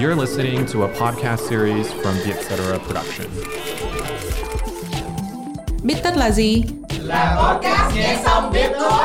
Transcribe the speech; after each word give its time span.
You're 0.00 0.20
listening 0.20 0.66
to 0.72 0.82
a 0.82 0.88
podcast 0.88 1.42
series 1.48 1.86
from 1.86 2.14
the 2.24 2.32
Etc. 2.32 2.78
Production. 2.86 3.26
Biết 5.82 5.94
tất 6.02 6.16
là 6.16 6.30
gì? 6.30 6.62
Là 7.00 7.36
podcast 7.42 7.96
nghe 7.96 8.18
xong 8.24 8.52
biết 8.52 8.70
thôi. 8.80 9.02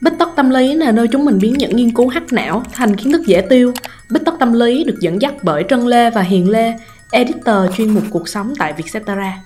Bích 0.00 0.12
tất 0.18 0.28
tâm 0.36 0.50
lý 0.50 0.74
là 0.74 0.92
nơi 0.92 1.08
chúng 1.08 1.24
mình 1.24 1.38
biến 1.38 1.54
những 1.58 1.76
nghiên 1.76 1.94
cứu 1.94 2.08
hắc 2.08 2.32
não 2.32 2.62
thành 2.72 2.96
kiến 2.96 3.12
thức 3.12 3.22
dễ 3.26 3.40
tiêu. 3.40 3.72
Bích 4.10 4.24
tất 4.24 4.34
tâm 4.40 4.52
lý 4.52 4.84
được 4.84 4.96
dẫn 5.00 5.22
dắt 5.22 5.34
bởi 5.42 5.64
Trân 5.68 5.86
Lê 5.86 6.10
và 6.10 6.22
Hiền 6.22 6.50
Lê, 6.50 6.74
editor 7.10 7.76
chuyên 7.76 7.94
mục 7.94 8.04
cuộc 8.10 8.28
sống 8.28 8.52
tại 8.58 8.72
Vietcetera. 8.72 9.42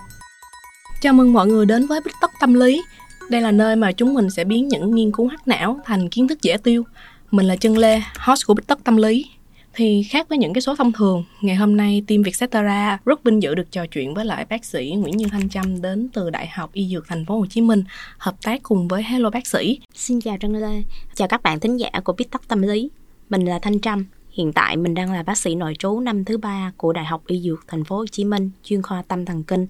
Chào 1.00 1.12
mừng 1.12 1.32
mọi 1.32 1.46
người 1.46 1.66
đến 1.66 1.86
với 1.86 2.00
Bích 2.00 2.14
tất 2.20 2.30
tâm 2.40 2.54
lý. 2.54 2.82
Đây 3.30 3.40
là 3.40 3.50
nơi 3.52 3.77
mà 3.77 3.93
chúng 3.93 4.14
mình 4.14 4.30
sẽ 4.30 4.45
biến 4.45 4.68
những 4.68 4.95
nghiên 4.95 5.12
cứu 5.12 5.26
hắc 5.26 5.48
não 5.48 5.80
thành 5.84 6.08
kiến 6.08 6.29
thức 6.29 6.43
dễ 6.43 6.56
tiêu. 6.56 6.84
Mình 7.30 7.46
là 7.46 7.56
Trân 7.56 7.75
Lê, 7.75 8.02
host 8.18 8.46
của 8.46 8.54
Bích 8.54 8.66
tất 8.66 8.85
tâm 8.85 8.96
lý. 8.96 9.26
Thì 9.75 10.02
khác 10.02 10.29
với 10.29 10.39
những 10.39 10.52
cái 10.52 10.61
số 10.61 10.75
thông 10.76 10.93
thường, 10.93 11.25
ngày 11.40 11.57
hôm 11.57 11.76
nay 11.76 12.02
team 12.07 12.22
Vietcetera 12.22 12.99
rất 13.04 13.25
vinh 13.25 13.43
dự 13.43 13.54
được 13.54 13.72
trò 13.72 13.86
chuyện 13.86 14.14
với 14.14 14.25
lại 14.25 14.46
bác 14.50 14.64
sĩ 14.64 14.94
Nguyễn 14.99 15.16
Như 15.16 15.26
Thanh 15.30 15.49
Trâm 15.49 15.82
đến 15.82 16.08
từ 16.12 16.30
Đại 16.30 16.46
học 16.46 16.71
Y 16.72 16.89
Dược 16.89 17.08
Thành 17.08 17.25
phố 17.25 17.39
Hồ 17.39 17.46
Chí 17.46 17.61
Minh, 17.61 17.85
hợp 18.18 18.43
tác 18.43 18.62
cùng 18.62 18.89
với 18.89 19.02
Hello 19.02 19.30
bác 19.30 19.46
sĩ. 19.46 19.80
Xin 19.94 20.21
chào 20.21 20.36
Trân 20.40 20.52
Lê, 20.52 20.82
chào 21.14 21.29
các 21.29 21.43
bạn 21.43 21.61
thính 21.61 21.77
giả 21.77 21.90
của 22.04 22.13
Bích 22.13 22.30
Tất 22.30 22.49
Tâm 22.49 22.63
Lý. 22.63 22.90
Mình 23.30 23.44
là 23.44 23.58
Thanh 23.58 23.80
Trâm, 23.80 24.07
Hiện 24.36 24.53
tại 24.53 24.76
mình 24.76 24.95
đang 24.95 25.13
là 25.13 25.22
bác 25.22 25.39
sĩ 25.39 25.54
nội 25.54 25.75
trú 25.79 26.00
năm 26.00 26.25
thứ 26.25 26.39
ba 26.39 26.72
của 26.77 26.93
Đại 26.93 27.04
học 27.04 27.22
Y 27.27 27.40
Dược 27.40 27.64
Thành 27.68 27.85
phố 27.85 27.96
Hồ 27.96 28.07
Chí 28.07 28.25
Minh, 28.25 28.50
chuyên 28.63 28.82
khoa 28.82 29.03
tâm 29.08 29.25
thần 29.25 29.43
kinh. 29.43 29.67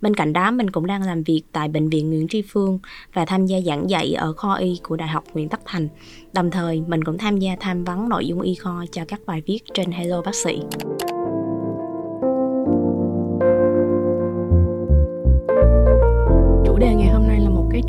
Bên 0.00 0.14
cạnh 0.14 0.32
đó 0.32 0.50
mình 0.50 0.70
cũng 0.70 0.86
đang 0.86 1.02
làm 1.02 1.22
việc 1.22 1.42
tại 1.52 1.68
bệnh 1.68 1.88
viện 1.88 2.10
Nguyễn 2.10 2.28
Tri 2.28 2.42
Phương 2.42 2.78
và 3.12 3.24
tham 3.24 3.46
gia 3.46 3.60
giảng 3.60 3.90
dạy 3.90 4.12
ở 4.12 4.32
kho 4.32 4.54
y 4.54 4.80
của 4.82 4.96
Đại 4.96 5.08
học 5.08 5.24
Nguyễn 5.34 5.48
Tất 5.48 5.60
Thành. 5.64 5.88
Đồng 6.32 6.50
thời 6.50 6.82
mình 6.86 7.04
cũng 7.04 7.18
tham 7.18 7.38
gia 7.38 7.56
tham 7.60 7.84
vấn 7.84 8.08
nội 8.08 8.26
dung 8.26 8.40
y 8.40 8.54
kho 8.54 8.84
cho 8.92 9.04
các 9.08 9.20
bài 9.26 9.42
viết 9.46 9.58
trên 9.74 9.90
Hello 9.90 10.22
bác 10.22 10.34
sĩ. 10.34 10.60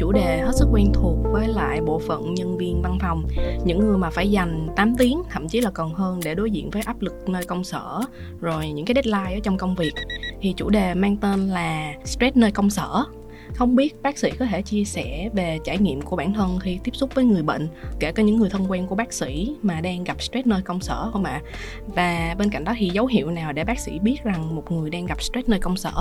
Chủ 0.10 0.14
đề 0.14 0.42
hết 0.42 0.52
sức 0.56 0.68
quen 0.72 0.92
thuộc 0.94 1.18
với 1.32 1.48
lại 1.48 1.82
bộ 1.82 2.00
phận 2.08 2.34
nhân 2.34 2.58
viên 2.58 2.82
văn 2.82 2.98
phòng. 3.02 3.24
Những 3.66 3.80
người 3.80 3.98
mà 3.98 4.10
phải 4.10 4.32
dành 4.32 4.68
8 4.76 4.96
tiếng, 4.96 5.22
thậm 5.30 5.48
chí 5.48 5.62
là 5.62 5.72
còn 5.72 5.94
hơn 5.94 6.20
để 6.24 6.36
đối 6.36 6.52
diện 6.52 6.70
với 6.70 6.82
áp 6.86 7.02
lực 7.02 7.30
nơi 7.30 7.44
công 7.44 7.64
sở, 7.64 8.02
rồi 8.42 8.70
những 8.70 8.86
cái 8.86 8.96
deadline 8.96 9.38
ở 9.38 9.40
trong 9.44 9.58
công 9.58 9.76
việc. 9.76 9.92
Thì 10.42 10.54
chủ 10.58 10.70
đề 10.70 10.94
mang 10.94 11.18
tên 11.18 11.48
là 11.48 11.94
stress 12.06 12.38
nơi 12.38 12.52
công 12.52 12.70
sở. 12.70 13.04
Không 13.54 13.76
biết 13.76 14.02
bác 14.02 14.18
sĩ 14.18 14.32
có 14.32 14.46
thể 14.46 14.62
chia 14.62 14.84
sẻ 14.84 15.30
về 15.34 15.60
trải 15.64 15.78
nghiệm 15.78 16.02
của 16.02 16.16
bản 16.16 16.34
thân 16.34 16.60
khi 16.60 16.80
tiếp 16.84 16.96
xúc 16.96 17.10
với 17.16 17.26
người 17.26 17.44
bệnh, 17.44 17.68
kể 18.00 18.12
cả 18.12 18.24
những 18.24 18.38
người 18.38 18.50
thân 18.50 18.72
quen 18.72 18.88
của 18.88 18.96
bác 18.96 19.14
sĩ 19.14 19.56
mà 19.62 19.82
đang 19.82 20.04
gặp 20.04 20.22
stress 20.22 20.48
nơi 20.48 20.62
công 20.62 20.82
sở 20.82 21.10
không 21.12 21.24
ạ? 21.24 21.42
Và 21.88 22.36
bên 22.38 22.50
cạnh 22.50 22.64
đó 22.64 22.74
thì 22.78 22.90
dấu 22.90 23.06
hiệu 23.06 23.32
nào 23.32 23.54
để 23.54 23.64
bác 23.64 23.80
sĩ 23.80 24.00
biết 24.00 24.24
rằng 24.24 24.56
một 24.56 24.72
người 24.72 24.90
đang 24.90 25.06
gặp 25.06 25.22
stress 25.22 25.50
nơi 25.50 25.60
công 25.60 25.78
sở? 25.78 25.92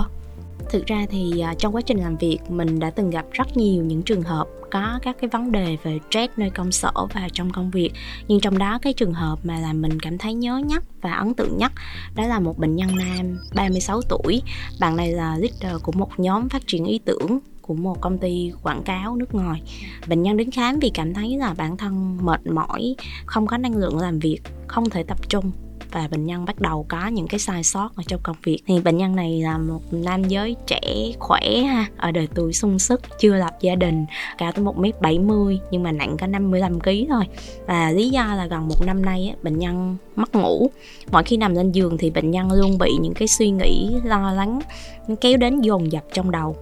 Thực 0.69 0.85
ra 0.85 1.05
thì 1.09 1.39
à, 1.39 1.53
trong 1.57 1.75
quá 1.75 1.81
trình 1.81 1.97
làm 1.97 2.17
việc, 2.17 2.37
mình 2.49 2.79
đã 2.79 2.89
từng 2.89 3.09
gặp 3.09 3.25
rất 3.31 3.57
nhiều 3.57 3.83
những 3.83 4.01
trường 4.01 4.21
hợp 4.21 4.47
có 4.71 4.99
các 5.01 5.17
cái 5.21 5.29
vấn 5.29 5.51
đề 5.51 5.77
về 5.83 5.99
stress 6.09 6.33
nơi 6.37 6.49
công 6.49 6.71
sở 6.71 6.91
và 7.13 7.27
trong 7.33 7.51
công 7.51 7.71
việc. 7.71 7.91
Nhưng 8.27 8.39
trong 8.39 8.57
đó 8.57 8.79
cái 8.81 8.93
trường 8.93 9.13
hợp 9.13 9.39
mà 9.43 9.59
làm 9.59 9.81
mình 9.81 9.99
cảm 9.99 10.17
thấy 10.17 10.33
nhớ 10.33 10.57
nhất 10.57 10.83
và 11.01 11.13
ấn 11.13 11.33
tượng 11.33 11.57
nhất 11.57 11.71
đó 12.15 12.27
là 12.27 12.39
một 12.39 12.57
bệnh 12.57 12.75
nhân 12.75 12.89
nam 12.95 13.37
36 13.55 14.01
tuổi. 14.01 14.41
Bạn 14.79 14.95
này 14.95 15.11
là 15.11 15.37
leader 15.37 15.81
của 15.83 15.91
một 15.91 16.19
nhóm 16.19 16.49
phát 16.49 16.67
triển 16.67 16.85
ý 16.85 16.99
tưởng 17.05 17.39
của 17.61 17.73
một 17.73 18.01
công 18.01 18.17
ty 18.17 18.51
quảng 18.63 18.83
cáo 18.83 19.15
nước 19.15 19.35
ngoài. 19.35 19.61
Bệnh 20.07 20.21
nhân 20.21 20.37
đến 20.37 20.51
khám 20.51 20.79
vì 20.79 20.91
cảm 20.93 21.13
thấy 21.13 21.37
là 21.37 21.53
bản 21.53 21.77
thân 21.77 22.17
mệt 22.21 22.47
mỏi, 22.47 22.95
không 23.25 23.47
có 23.47 23.57
năng 23.57 23.75
lượng 23.75 23.97
làm 23.97 24.19
việc, 24.19 24.39
không 24.67 24.89
thể 24.89 25.03
tập 25.03 25.29
trung 25.29 25.51
và 25.91 26.07
bệnh 26.11 26.25
nhân 26.25 26.45
bắt 26.45 26.59
đầu 26.59 26.85
có 26.89 27.07
những 27.07 27.27
cái 27.27 27.39
sai 27.39 27.63
sót 27.63 27.89
ở 27.95 28.03
trong 28.07 28.19
công 28.23 28.35
việc. 28.43 28.59
Thì 28.65 28.79
bệnh 28.79 28.97
nhân 28.97 29.15
này 29.15 29.41
là 29.41 29.57
một 29.57 29.81
nam 29.91 30.23
giới 30.23 30.55
trẻ, 30.67 30.81
khỏe 31.19 31.61
ha, 31.61 31.85
ở 31.97 32.11
đời 32.11 32.27
tuổi 32.35 32.53
sung 32.53 32.79
sức, 32.79 33.01
chưa 33.19 33.35
lập 33.35 33.53
gia 33.61 33.75
đình, 33.75 34.05
cao 34.37 34.51
tới 34.51 34.65
một 34.65 34.77
m 34.77 34.85
70 35.01 35.59
nhưng 35.71 35.83
mà 35.83 35.91
nặng 35.91 36.17
có 36.19 36.27
55 36.27 36.79
kg 36.79 36.89
thôi. 37.09 37.23
Và 37.65 37.91
lý 37.91 38.09
do 38.09 38.35
là 38.35 38.45
gần 38.45 38.67
một 38.67 38.85
năm 38.85 39.05
nay 39.05 39.35
bệnh 39.43 39.59
nhân 39.59 39.97
mất 40.15 40.35
ngủ. 40.35 40.69
Mỗi 41.11 41.23
khi 41.23 41.37
nằm 41.37 41.55
lên 41.55 41.71
giường 41.71 41.97
thì 41.97 42.09
bệnh 42.09 42.31
nhân 42.31 42.51
luôn 42.51 42.77
bị 42.77 42.97
những 43.01 43.13
cái 43.13 43.27
suy 43.27 43.49
nghĩ 43.49 43.95
lo 44.03 44.31
lắng, 44.31 44.59
kéo 45.21 45.37
đến 45.37 45.61
dồn 45.61 45.91
dập 45.91 46.03
trong 46.13 46.31
đầu 46.31 46.55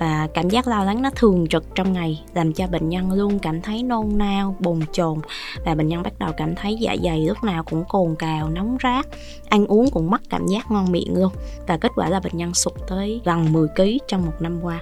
và 0.00 0.28
cảm 0.34 0.50
giác 0.50 0.68
lo 0.68 0.84
lắng 0.84 1.02
nó 1.02 1.10
thường 1.16 1.46
trực 1.48 1.64
trong 1.74 1.92
ngày, 1.92 2.24
làm 2.34 2.52
cho 2.52 2.66
bệnh 2.66 2.88
nhân 2.88 3.12
luôn 3.12 3.38
cảm 3.38 3.62
thấy 3.62 3.82
nôn 3.82 4.08
nao, 4.14 4.56
bồn 4.58 4.80
chồn. 4.92 5.18
Và 5.64 5.74
bệnh 5.74 5.88
nhân 5.88 6.02
bắt 6.02 6.18
đầu 6.18 6.32
cảm 6.36 6.54
thấy 6.54 6.76
dạ 6.80 6.96
dày, 7.04 7.20
lúc 7.26 7.44
nào 7.44 7.64
cũng 7.64 7.84
cồn 7.88 8.14
cào, 8.18 8.48
nóng 8.48 8.76
rát. 8.82 9.06
Ăn 9.48 9.66
uống 9.66 9.90
cũng 9.90 10.10
mất 10.10 10.20
cảm 10.30 10.46
giác 10.46 10.70
ngon 10.70 10.92
miệng 10.92 11.14
luôn. 11.14 11.32
Và 11.66 11.76
kết 11.76 11.92
quả 11.94 12.08
là 12.08 12.20
bệnh 12.20 12.36
nhân 12.36 12.54
sụt 12.54 12.72
tới 12.88 13.20
gần 13.24 13.52
10 13.52 13.68
kg 13.68 13.82
trong 14.06 14.26
một 14.26 14.34
năm 14.40 14.58
qua 14.62 14.80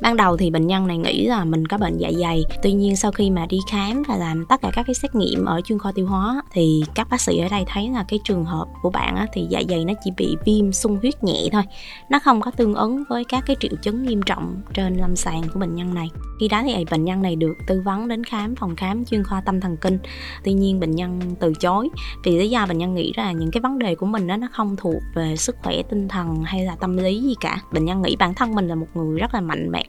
ban 0.00 0.16
đầu 0.16 0.36
thì 0.36 0.50
bệnh 0.50 0.66
nhân 0.66 0.86
này 0.86 0.98
nghĩ 0.98 1.26
là 1.26 1.44
mình 1.44 1.66
có 1.66 1.78
bệnh 1.78 1.98
dạ 1.98 2.10
dày. 2.20 2.42
Tuy 2.62 2.72
nhiên 2.72 2.96
sau 2.96 3.12
khi 3.12 3.30
mà 3.30 3.46
đi 3.46 3.58
khám 3.70 4.02
và 4.08 4.16
làm 4.16 4.46
tất 4.48 4.60
cả 4.62 4.70
các 4.74 4.86
cái 4.86 4.94
xét 4.94 5.14
nghiệm 5.14 5.44
ở 5.44 5.60
chuyên 5.60 5.78
khoa 5.78 5.92
tiêu 5.92 6.06
hóa 6.06 6.42
thì 6.52 6.82
các 6.94 7.08
bác 7.10 7.20
sĩ 7.20 7.38
ở 7.38 7.48
đây 7.48 7.64
thấy 7.66 7.88
là 7.88 8.04
cái 8.08 8.20
trường 8.24 8.44
hợp 8.44 8.66
của 8.82 8.90
bạn 8.90 9.16
á, 9.16 9.26
thì 9.32 9.46
dạ 9.50 9.62
dày 9.68 9.84
nó 9.84 9.92
chỉ 10.04 10.10
bị 10.16 10.36
viêm 10.44 10.72
sung 10.72 10.98
huyết 11.00 11.24
nhẹ 11.24 11.48
thôi. 11.52 11.62
Nó 12.10 12.18
không 12.18 12.40
có 12.40 12.50
tương 12.50 12.74
ứng 12.74 13.04
với 13.08 13.24
các 13.24 13.44
cái 13.46 13.56
triệu 13.60 13.72
chứng 13.82 14.02
nghiêm 14.02 14.22
trọng 14.22 14.60
trên 14.74 14.96
lâm 14.96 15.16
sàng 15.16 15.42
của 15.54 15.60
bệnh 15.60 15.74
nhân 15.74 15.94
này. 15.94 16.10
Khi 16.40 16.48
đó 16.48 16.62
thì 16.62 16.84
bệnh 16.90 17.04
nhân 17.04 17.22
này 17.22 17.36
được 17.36 17.54
tư 17.66 17.82
vấn 17.84 18.08
đến 18.08 18.24
khám 18.24 18.54
phòng 18.56 18.76
khám 18.76 19.04
chuyên 19.04 19.24
khoa 19.24 19.40
tâm 19.40 19.60
thần 19.60 19.76
kinh. 19.76 19.98
Tuy 20.44 20.52
nhiên 20.52 20.80
bệnh 20.80 20.90
nhân 20.90 21.20
từ 21.40 21.54
chối. 21.54 21.88
Vì 22.24 22.38
lý 22.38 22.50
do 22.50 22.66
bệnh 22.66 22.78
nhân 22.78 22.94
nghĩ 22.94 23.12
là 23.16 23.32
những 23.32 23.50
cái 23.50 23.60
vấn 23.60 23.78
đề 23.78 23.94
của 23.94 24.06
mình 24.06 24.26
đó 24.26 24.36
nó 24.36 24.48
không 24.52 24.76
thuộc 24.76 25.02
về 25.14 25.36
sức 25.36 25.56
khỏe 25.62 25.82
tinh 25.82 26.08
thần 26.08 26.42
hay 26.42 26.64
là 26.64 26.76
tâm 26.76 26.96
lý 26.96 27.22
gì 27.22 27.34
cả. 27.40 27.60
Bệnh 27.72 27.84
nhân 27.84 28.02
nghĩ 28.02 28.16
bản 28.16 28.34
thân 28.34 28.54
mình 28.54 28.68
là 28.68 28.74
một 28.74 28.86
người 28.94 29.20
rất 29.20 29.34
là 29.34 29.40
mạnh 29.40 29.70
mẽ 29.70 29.85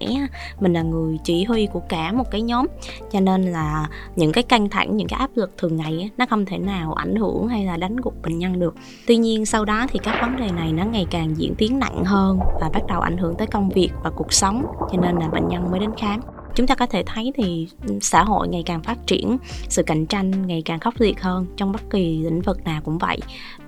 mình 0.60 0.74
là 0.74 0.82
người 0.82 1.18
chỉ 1.24 1.44
huy 1.44 1.68
của 1.74 1.82
cả 1.90 2.12
một 2.12 2.32
cái 2.32 2.42
nhóm. 2.42 2.66
Cho 3.12 3.20
nên 3.20 3.42
là 3.42 3.90
những 4.16 4.32
cái 4.32 4.44
căng 4.44 4.70
thẳng, 4.70 4.98
những 4.98 5.08
cái 5.08 5.20
áp 5.20 5.30
lực 5.36 5.52
thường 5.58 5.76
ngày 5.76 6.10
nó 6.18 6.26
không 6.30 6.46
thể 6.46 6.58
nào 6.58 6.94
ảnh 6.94 7.16
hưởng 7.16 7.48
hay 7.48 7.66
là 7.66 7.78
đánh 7.78 7.96
gục 7.96 8.22
bệnh 8.24 8.40
nhân 8.40 8.60
được. 8.60 8.76
Tuy 9.08 9.18
nhiên 9.18 9.46
sau 9.46 9.66
đó 9.66 9.86
thì 9.90 10.00
các 10.04 10.22
vấn 10.22 10.38
đề 10.38 10.52
này 10.52 10.74
nó 10.74 10.86
ngày 10.86 11.06
càng 11.12 11.38
diễn 11.38 11.56
tiến 11.56 11.80
nặng 11.80 12.06
hơn 12.06 12.40
và 12.62 12.70
bắt 12.74 12.82
đầu 12.88 13.02
ảnh 13.02 13.18
hưởng 13.18 13.36
tới 13.36 13.48
công 13.48 13.70
việc 13.70 13.90
và 14.04 14.10
cuộc 14.10 14.34
sống, 14.34 14.66
cho 14.92 14.98
nên 15.02 15.16
là 15.16 15.28
bệnh 15.28 15.48
nhân 15.48 15.72
mới 15.72 15.80
đến 15.80 15.90
khám. 15.98 16.22
Chúng 16.56 16.68
ta 16.68 16.76
có 16.76 16.86
thể 16.86 17.04
thấy 17.06 17.32
thì 17.36 17.68
xã 18.02 18.24
hội 18.24 18.48
ngày 18.48 18.64
càng 18.66 18.84
phát 18.84 19.08
triển, 19.08 19.38
sự 19.70 19.84
cạnh 19.84 20.06
tranh 20.06 20.48
ngày 20.48 20.62
càng 20.66 20.80
khốc 20.80 20.94
liệt 20.98 21.22
hơn 21.22 21.46
trong 21.56 21.72
bất 21.72 21.82
kỳ 21.90 22.18
lĩnh 22.18 22.42
vực 22.42 22.64
nào 22.64 22.82
cũng 22.86 22.98
vậy 22.98 23.20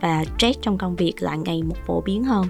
và 0.01 0.23
stress 0.38 0.59
trong 0.62 0.78
công 0.78 0.95
việc 0.95 1.13
lại 1.19 1.38
ngày 1.38 1.63
một 1.63 1.75
phổ 1.88 2.01
biến 2.01 2.23
hơn 2.23 2.47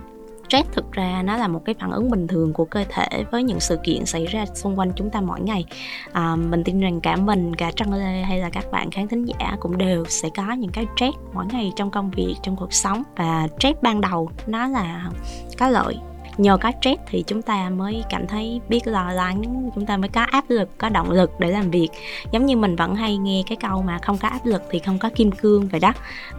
stress 0.50 0.70
thực 0.72 0.92
ra 0.92 1.22
nó 1.26 1.38
là 1.38 1.48
một 1.48 1.62
cái 1.66 1.76
phản 1.80 1.92
ứng 1.92 2.12
bình 2.12 2.28
thường 2.28 2.54
của 2.54 2.66
cơ 2.66 2.84
thể 2.90 3.24
với 3.32 3.44
những 3.44 3.60
sự 3.60 3.78
kiện 3.84 4.06
xảy 4.06 4.26
ra 4.26 4.46
xung 4.54 4.80
quanh 4.80 4.92
chúng 4.96 5.10
ta 5.10 5.22
mỗi 5.22 5.42
ngày. 5.42 5.66
À, 6.12 6.36
mình 6.36 6.64
tin 6.64 6.80
rằng 6.80 7.02
cả 7.02 7.16
mình 7.16 7.56
cả 7.56 7.72
trăng 7.76 7.94
lê 7.94 8.22
hay 8.22 8.40
là 8.40 8.50
các 8.50 8.72
bạn 8.72 8.92
khán 8.92 9.08
thính 9.08 9.26
giả 9.26 9.58
cũng 9.60 9.78
đều 9.78 10.06
sẽ 10.06 10.30
có 10.36 10.52
những 10.52 10.72
cái 10.72 10.86
stress 10.96 11.18
mỗi 11.34 11.46
ngày 11.52 11.72
trong 11.76 11.92
công 11.92 12.12
việc 12.12 12.36
trong 12.44 12.56
cuộc 12.56 12.74
sống. 12.74 13.04
Và 13.16 13.48
stress 13.60 13.82
ban 13.82 14.02
đầu 14.02 14.30
nó 14.48 14.68
là 14.68 15.10
có 15.58 15.70
lợi 15.70 15.98
nhờ 16.39 16.57
có 16.57 16.72
stress 16.81 17.01
thì 17.07 17.23
chúng 17.27 17.41
ta 17.41 17.69
mới 17.69 18.03
cảm 18.09 18.27
thấy 18.27 18.61
biết 18.69 18.88
lo 18.88 19.11
lắng, 19.11 19.69
chúng 19.75 19.85
ta 19.85 19.97
mới 19.97 20.09
có 20.09 20.22
áp 20.22 20.50
lực, 20.50 20.77
có 20.77 20.89
động 20.89 21.11
lực 21.11 21.31
để 21.39 21.51
làm 21.51 21.72
việc. 21.72 21.89
Giống 22.31 22.45
như 22.45 22.57
mình 22.57 22.75
vẫn 22.75 22.95
hay 22.95 23.17
nghe 23.17 23.44
cái 23.47 23.57
câu 23.61 23.81
mà 23.81 24.00
không 24.01 24.17
có 24.17 24.27
áp 24.27 24.45
lực 24.45 24.61
thì 24.69 24.79
không 24.79 25.00
có 25.00 25.09
kim 25.16 25.31
cương 25.31 25.67
vậy 25.67 25.79
đó. 25.79 25.94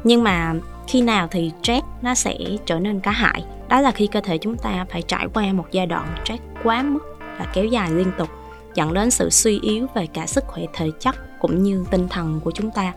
Nhưng 0.04 0.24
mà 0.24 0.54
khi 0.88 1.02
nào 1.02 1.28
thì 1.30 1.52
stress 1.62 1.86
nó 2.02 2.14
sẽ 2.14 2.36
trở 2.66 2.78
nên 2.78 3.00
có 3.00 3.10
hại? 3.10 3.44
Đó 3.68 3.80
là 3.80 3.90
khi 3.90 4.06
cơ 4.06 4.20
thể 4.20 4.38
chúng 4.38 4.56
ta 4.56 4.86
phải 4.90 5.02
trải 5.02 5.26
qua 5.34 5.52
một 5.52 5.66
giai 5.70 5.86
đoạn 5.86 6.06
stress 6.24 6.42
quá 6.64 6.82
mức 6.82 7.18
và 7.38 7.46
kéo 7.52 7.64
dài 7.64 7.90
liên 7.90 8.12
tục, 8.18 8.28
dẫn 8.74 8.94
đến 8.94 9.10
sự 9.10 9.30
suy 9.30 9.60
yếu 9.62 9.86
về 9.94 10.06
cả 10.06 10.26
sức 10.26 10.44
khỏe 10.46 10.64
thể 10.72 10.90
chất 11.00 11.16
cũng 11.40 11.62
như 11.62 11.84
tinh 11.90 12.08
thần 12.08 12.40
của 12.44 12.50
chúng 12.50 12.70
ta. 12.70 12.92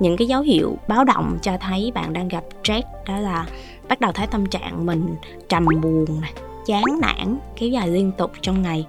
Những 0.00 0.16
cái 0.16 0.28
dấu 0.28 0.42
hiệu 0.42 0.78
báo 0.88 1.04
động 1.04 1.38
cho 1.42 1.56
thấy 1.60 1.92
bạn 1.94 2.12
đang 2.12 2.28
gặp 2.28 2.44
stress 2.64 2.86
đó 3.06 3.18
là 3.18 3.46
bắt 3.88 4.00
đầu 4.00 4.12
thấy 4.12 4.26
tâm 4.26 4.46
trạng 4.46 4.86
mình 4.86 5.16
trầm 5.48 5.66
buồn 5.82 6.20
này, 6.20 6.32
chán 6.66 6.84
nản, 7.00 7.38
kéo 7.56 7.68
dài 7.68 7.88
liên 7.88 8.12
tục 8.18 8.30
trong 8.40 8.62
ngày. 8.62 8.86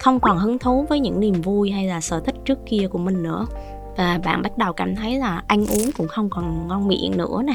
Không 0.00 0.20
còn 0.20 0.38
hứng 0.38 0.58
thú 0.58 0.86
với 0.88 1.00
những 1.00 1.20
niềm 1.20 1.34
vui 1.42 1.70
hay 1.70 1.86
là 1.86 2.00
sở 2.00 2.20
thích 2.20 2.34
trước 2.44 2.58
kia 2.66 2.88
của 2.90 2.98
mình 2.98 3.22
nữa. 3.22 3.46
Và 3.96 4.20
bạn 4.24 4.42
bắt 4.42 4.58
đầu 4.58 4.72
cảm 4.72 4.96
thấy 4.96 5.18
là 5.18 5.42
ăn 5.46 5.66
uống 5.66 5.92
cũng 5.96 6.08
không 6.08 6.30
còn 6.30 6.68
ngon 6.68 6.88
miệng 6.88 7.16
nữa 7.16 7.42
nè, 7.44 7.52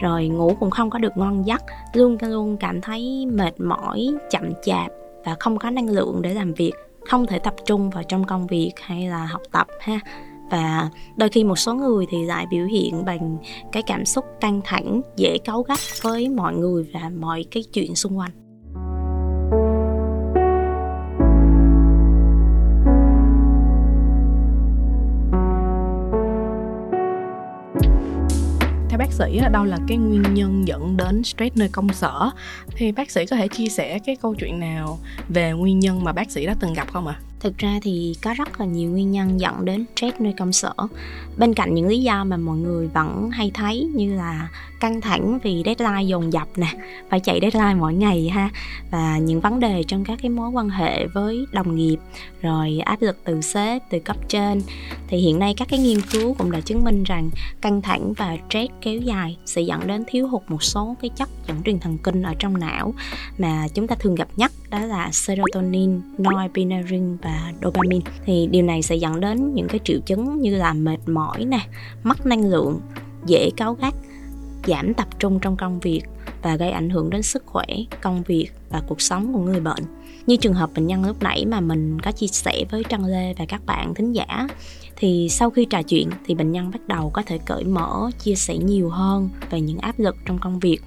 rồi 0.00 0.28
ngủ 0.28 0.56
cũng 0.60 0.70
không 0.70 0.90
có 0.90 0.98
được 0.98 1.16
ngon 1.16 1.46
giấc, 1.46 1.62
luôn 1.92 2.16
luôn 2.20 2.56
cảm 2.56 2.80
thấy 2.80 3.26
mệt 3.26 3.60
mỏi, 3.60 4.08
chậm 4.30 4.42
chạp 4.62 4.90
và 5.24 5.36
không 5.40 5.58
có 5.58 5.70
năng 5.70 5.88
lượng 5.88 6.22
để 6.22 6.34
làm 6.34 6.54
việc, 6.54 6.72
không 7.08 7.26
thể 7.26 7.38
tập 7.38 7.54
trung 7.64 7.90
vào 7.90 8.02
trong 8.02 8.24
công 8.24 8.46
việc 8.46 8.72
hay 8.80 9.08
là 9.08 9.26
học 9.26 9.42
tập 9.52 9.66
ha 9.80 10.00
và 10.52 10.88
đôi 11.16 11.28
khi 11.28 11.44
một 11.44 11.56
số 11.56 11.74
người 11.74 12.06
thì 12.08 12.24
lại 12.24 12.46
biểu 12.50 12.66
hiện 12.66 13.04
bằng 13.04 13.36
cái 13.72 13.82
cảm 13.82 14.04
xúc 14.04 14.24
căng 14.40 14.60
thẳng, 14.64 15.00
dễ 15.16 15.38
cáu 15.44 15.62
gắt 15.62 15.78
với 16.02 16.28
mọi 16.28 16.54
người 16.54 16.84
và 16.94 17.10
mọi 17.20 17.44
cái 17.50 17.64
chuyện 17.72 17.94
xung 17.94 18.18
quanh 18.18 18.30
theo 28.88 28.98
bác 28.98 29.12
sĩ 29.12 29.40
đâu 29.52 29.64
là 29.64 29.78
cái 29.88 29.96
nguyên 29.96 30.34
nhân 30.34 30.68
dẫn 30.68 30.96
đến 30.96 31.24
stress 31.24 31.56
nơi 31.56 31.68
công 31.72 31.92
sở 31.92 32.30
thì 32.76 32.92
bác 32.92 33.10
sĩ 33.10 33.26
có 33.26 33.36
thể 33.36 33.48
chia 33.48 33.68
sẻ 33.68 33.98
cái 34.06 34.16
câu 34.16 34.34
chuyện 34.34 34.60
nào 34.60 34.98
về 35.28 35.52
nguyên 35.52 35.78
nhân 35.78 36.04
mà 36.04 36.12
bác 36.12 36.30
sĩ 36.30 36.46
đã 36.46 36.54
từng 36.60 36.74
gặp 36.74 36.92
không 36.92 37.06
ạ? 37.06 37.20
À? 37.20 37.31
Thực 37.42 37.58
ra 37.58 37.78
thì 37.82 38.16
có 38.22 38.34
rất 38.34 38.60
là 38.60 38.66
nhiều 38.66 38.90
nguyên 38.90 39.10
nhân 39.10 39.40
dẫn 39.40 39.64
đến 39.64 39.84
stress 39.96 40.20
nơi 40.20 40.34
công 40.38 40.52
sở. 40.52 40.72
Bên 41.36 41.54
cạnh 41.54 41.74
những 41.74 41.86
lý 41.86 42.02
do 42.02 42.24
mà 42.24 42.36
mọi 42.36 42.56
người 42.56 42.88
vẫn 42.88 43.30
hay 43.30 43.50
thấy 43.54 43.88
như 43.94 44.14
là 44.14 44.48
căng 44.80 45.00
thẳng 45.00 45.38
vì 45.42 45.62
deadline 45.64 46.02
dồn 46.02 46.32
dập 46.32 46.48
nè, 46.56 46.68
phải 47.10 47.20
chạy 47.20 47.38
deadline 47.42 47.74
mỗi 47.74 47.94
ngày 47.94 48.28
ha, 48.28 48.50
và 48.90 49.18
những 49.18 49.40
vấn 49.40 49.60
đề 49.60 49.82
trong 49.88 50.04
các 50.04 50.18
cái 50.22 50.30
mối 50.30 50.50
quan 50.50 50.68
hệ 50.68 51.06
với 51.06 51.46
đồng 51.52 51.76
nghiệp, 51.76 51.96
rồi 52.42 52.78
áp 52.84 53.02
lực 53.02 53.18
từ 53.24 53.40
sếp, 53.40 53.82
từ 53.90 53.98
cấp 53.98 54.16
trên, 54.28 54.62
thì 55.08 55.18
hiện 55.18 55.38
nay 55.38 55.54
các 55.56 55.68
cái 55.70 55.78
nghiên 55.78 56.00
cứu 56.12 56.34
cũng 56.34 56.50
đã 56.50 56.60
chứng 56.60 56.84
minh 56.84 57.04
rằng 57.04 57.30
căng 57.60 57.82
thẳng 57.82 58.12
và 58.12 58.36
stress 58.48 58.72
kéo 58.80 59.00
dài 59.00 59.36
sẽ 59.46 59.62
dẫn 59.62 59.86
đến 59.86 60.04
thiếu 60.06 60.28
hụt 60.28 60.42
một 60.48 60.62
số 60.62 60.96
cái 61.02 61.10
chất 61.16 61.28
dẫn 61.48 61.62
truyền 61.62 61.80
thần 61.80 61.98
kinh 61.98 62.22
ở 62.22 62.34
trong 62.38 62.58
não 62.58 62.94
mà 63.38 63.68
chúng 63.74 63.86
ta 63.86 63.94
thường 63.94 64.14
gặp 64.14 64.28
nhất 64.36 64.52
đó 64.72 64.78
là 64.78 65.10
serotonin, 65.12 66.00
norepinephrine 66.18 67.16
và 67.22 67.52
dopamine. 67.62 68.10
Thì 68.24 68.46
điều 68.46 68.62
này 68.62 68.82
sẽ 68.82 68.96
dẫn 68.96 69.20
đến 69.20 69.54
những 69.54 69.68
cái 69.68 69.80
triệu 69.84 70.00
chứng 70.06 70.40
như 70.40 70.56
là 70.56 70.72
mệt 70.72 70.98
mỏi 71.06 71.44
nè 71.44 71.60
mất 72.02 72.26
năng 72.26 72.50
lượng 72.50 72.80
dễ 73.26 73.50
cáu 73.56 73.74
gắt 73.74 73.94
giảm 74.66 74.94
tập 74.94 75.08
trung 75.18 75.38
trong 75.40 75.56
công 75.56 75.80
việc 75.80 76.02
và 76.42 76.56
gây 76.56 76.70
ảnh 76.70 76.90
hưởng 76.90 77.10
đến 77.10 77.22
sức 77.22 77.42
khỏe 77.46 77.66
công 78.00 78.22
việc 78.22 78.48
và 78.70 78.82
cuộc 78.88 79.00
sống 79.00 79.32
của 79.32 79.40
người 79.40 79.60
bệnh. 79.60 79.82
Như 80.26 80.36
trường 80.36 80.54
hợp 80.54 80.70
bệnh 80.74 80.86
nhân 80.86 81.04
lúc 81.04 81.22
nãy 81.22 81.46
mà 81.46 81.60
mình 81.60 82.00
có 82.00 82.12
chia 82.12 82.26
sẻ 82.26 82.64
với 82.70 82.84
Trang 82.88 83.04
Lê 83.04 83.34
và 83.38 83.44
các 83.48 83.66
bạn 83.66 83.94
thính 83.94 84.12
giả 84.12 84.48
thì 84.96 85.28
sau 85.30 85.50
khi 85.50 85.64
trò 85.64 85.82
chuyện 85.82 86.10
thì 86.26 86.34
bệnh 86.34 86.52
nhân 86.52 86.70
bắt 86.70 86.88
đầu 86.88 87.10
có 87.10 87.22
thể 87.26 87.38
cởi 87.38 87.64
mở 87.64 88.10
chia 88.18 88.34
sẻ 88.34 88.56
nhiều 88.56 88.88
hơn 88.88 89.28
về 89.50 89.60
những 89.60 89.78
áp 89.78 89.98
lực 89.98 90.16
trong 90.26 90.38
công 90.38 90.58
việc 90.58 90.78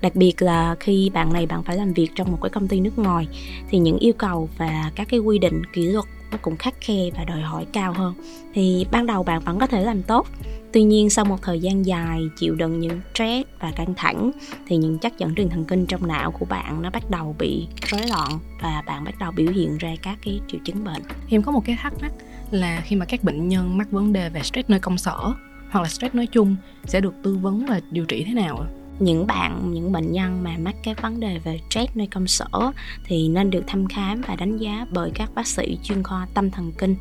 đặc 0.00 0.16
biệt 0.16 0.42
là 0.42 0.76
khi 0.80 1.10
bạn 1.14 1.32
này 1.32 1.46
bạn 1.46 1.62
phải 1.62 1.76
làm 1.76 1.92
việc 1.92 2.08
trong 2.14 2.30
một 2.30 2.38
cái 2.42 2.50
công 2.50 2.68
ty 2.68 2.80
nước 2.80 2.98
ngoài, 2.98 3.28
thì 3.70 3.78
những 3.78 3.98
yêu 3.98 4.12
cầu 4.12 4.48
và 4.58 4.92
các 4.94 5.08
cái 5.10 5.20
quy 5.20 5.38
định, 5.38 5.62
kỷ 5.72 5.82
luật 5.82 6.04
nó 6.32 6.38
cũng 6.42 6.56
khắc 6.56 6.74
khe 6.80 7.10
và 7.16 7.24
đòi 7.24 7.40
hỏi 7.40 7.66
cao 7.72 7.92
hơn 7.92 8.14
thì 8.54 8.86
ban 8.90 9.06
đầu 9.06 9.22
bạn 9.22 9.40
vẫn 9.44 9.58
có 9.58 9.66
thể 9.66 9.84
làm 9.84 10.02
tốt, 10.02 10.26
tuy 10.72 10.82
nhiên 10.82 11.10
sau 11.10 11.24
một 11.24 11.42
thời 11.42 11.60
gian 11.60 11.86
dài 11.86 12.20
chịu 12.36 12.54
đựng 12.54 12.80
những 12.80 13.00
stress 13.14 13.48
và 13.60 13.72
căng 13.76 13.94
thẳng, 13.96 14.30
thì 14.66 14.76
những 14.76 14.98
chất 14.98 15.18
dẫn 15.18 15.34
truyền 15.34 15.48
thần 15.48 15.64
kinh 15.64 15.86
trong 15.86 16.06
não 16.06 16.30
của 16.30 16.46
bạn 16.46 16.82
nó 16.82 16.90
bắt 16.90 17.10
đầu 17.10 17.34
bị 17.38 17.66
rối 17.82 18.06
loạn 18.08 18.38
và 18.62 18.82
bạn 18.86 19.04
bắt 19.04 19.14
đầu 19.18 19.32
biểu 19.32 19.52
hiện 19.52 19.78
ra 19.78 19.94
các 20.02 20.18
cái 20.24 20.40
triệu 20.48 20.60
chứng 20.64 20.84
bệnh 20.84 21.02
em 21.30 21.42
có 21.42 21.52
một 21.52 21.62
cái 21.64 21.76
thắc 21.80 21.92
mắc 22.02 22.12
là 22.50 22.82
khi 22.86 22.96
mà 22.96 23.04
các 23.04 23.24
bệnh 23.24 23.48
nhân 23.48 23.78
mắc 23.78 23.90
vấn 23.90 24.12
đề 24.12 24.28
về 24.28 24.42
stress 24.42 24.70
nơi 24.70 24.80
công 24.80 24.98
sở 24.98 25.32
hoặc 25.70 25.80
là 25.80 25.88
stress 25.88 26.14
nói 26.14 26.26
chung 26.26 26.56
sẽ 26.84 27.00
được 27.00 27.14
tư 27.22 27.36
vấn 27.36 27.66
và 27.66 27.80
điều 27.90 28.04
trị 28.04 28.24
thế 28.24 28.34
nào 28.34 28.56
ạ? 28.56 28.79
Những 29.00 29.26
bạn, 29.26 29.70
những 29.72 29.92
bệnh 29.92 30.12
nhân 30.12 30.42
mà 30.42 30.56
mắc 30.58 30.74
các 30.82 31.02
vấn 31.02 31.20
đề 31.20 31.38
về 31.38 31.60
stress 31.70 31.96
nơi 31.96 32.06
công 32.06 32.26
sở 32.26 32.46
thì 33.04 33.28
nên 33.28 33.50
được 33.50 33.64
thăm 33.66 33.88
khám 33.88 34.22
và 34.28 34.36
đánh 34.36 34.56
giá 34.56 34.86
bởi 34.90 35.10
các 35.14 35.34
bác 35.34 35.46
sĩ 35.46 35.78
chuyên 35.82 36.02
khoa 36.02 36.26
tâm 36.34 36.50
thần 36.50 36.72
kinh 36.78 36.96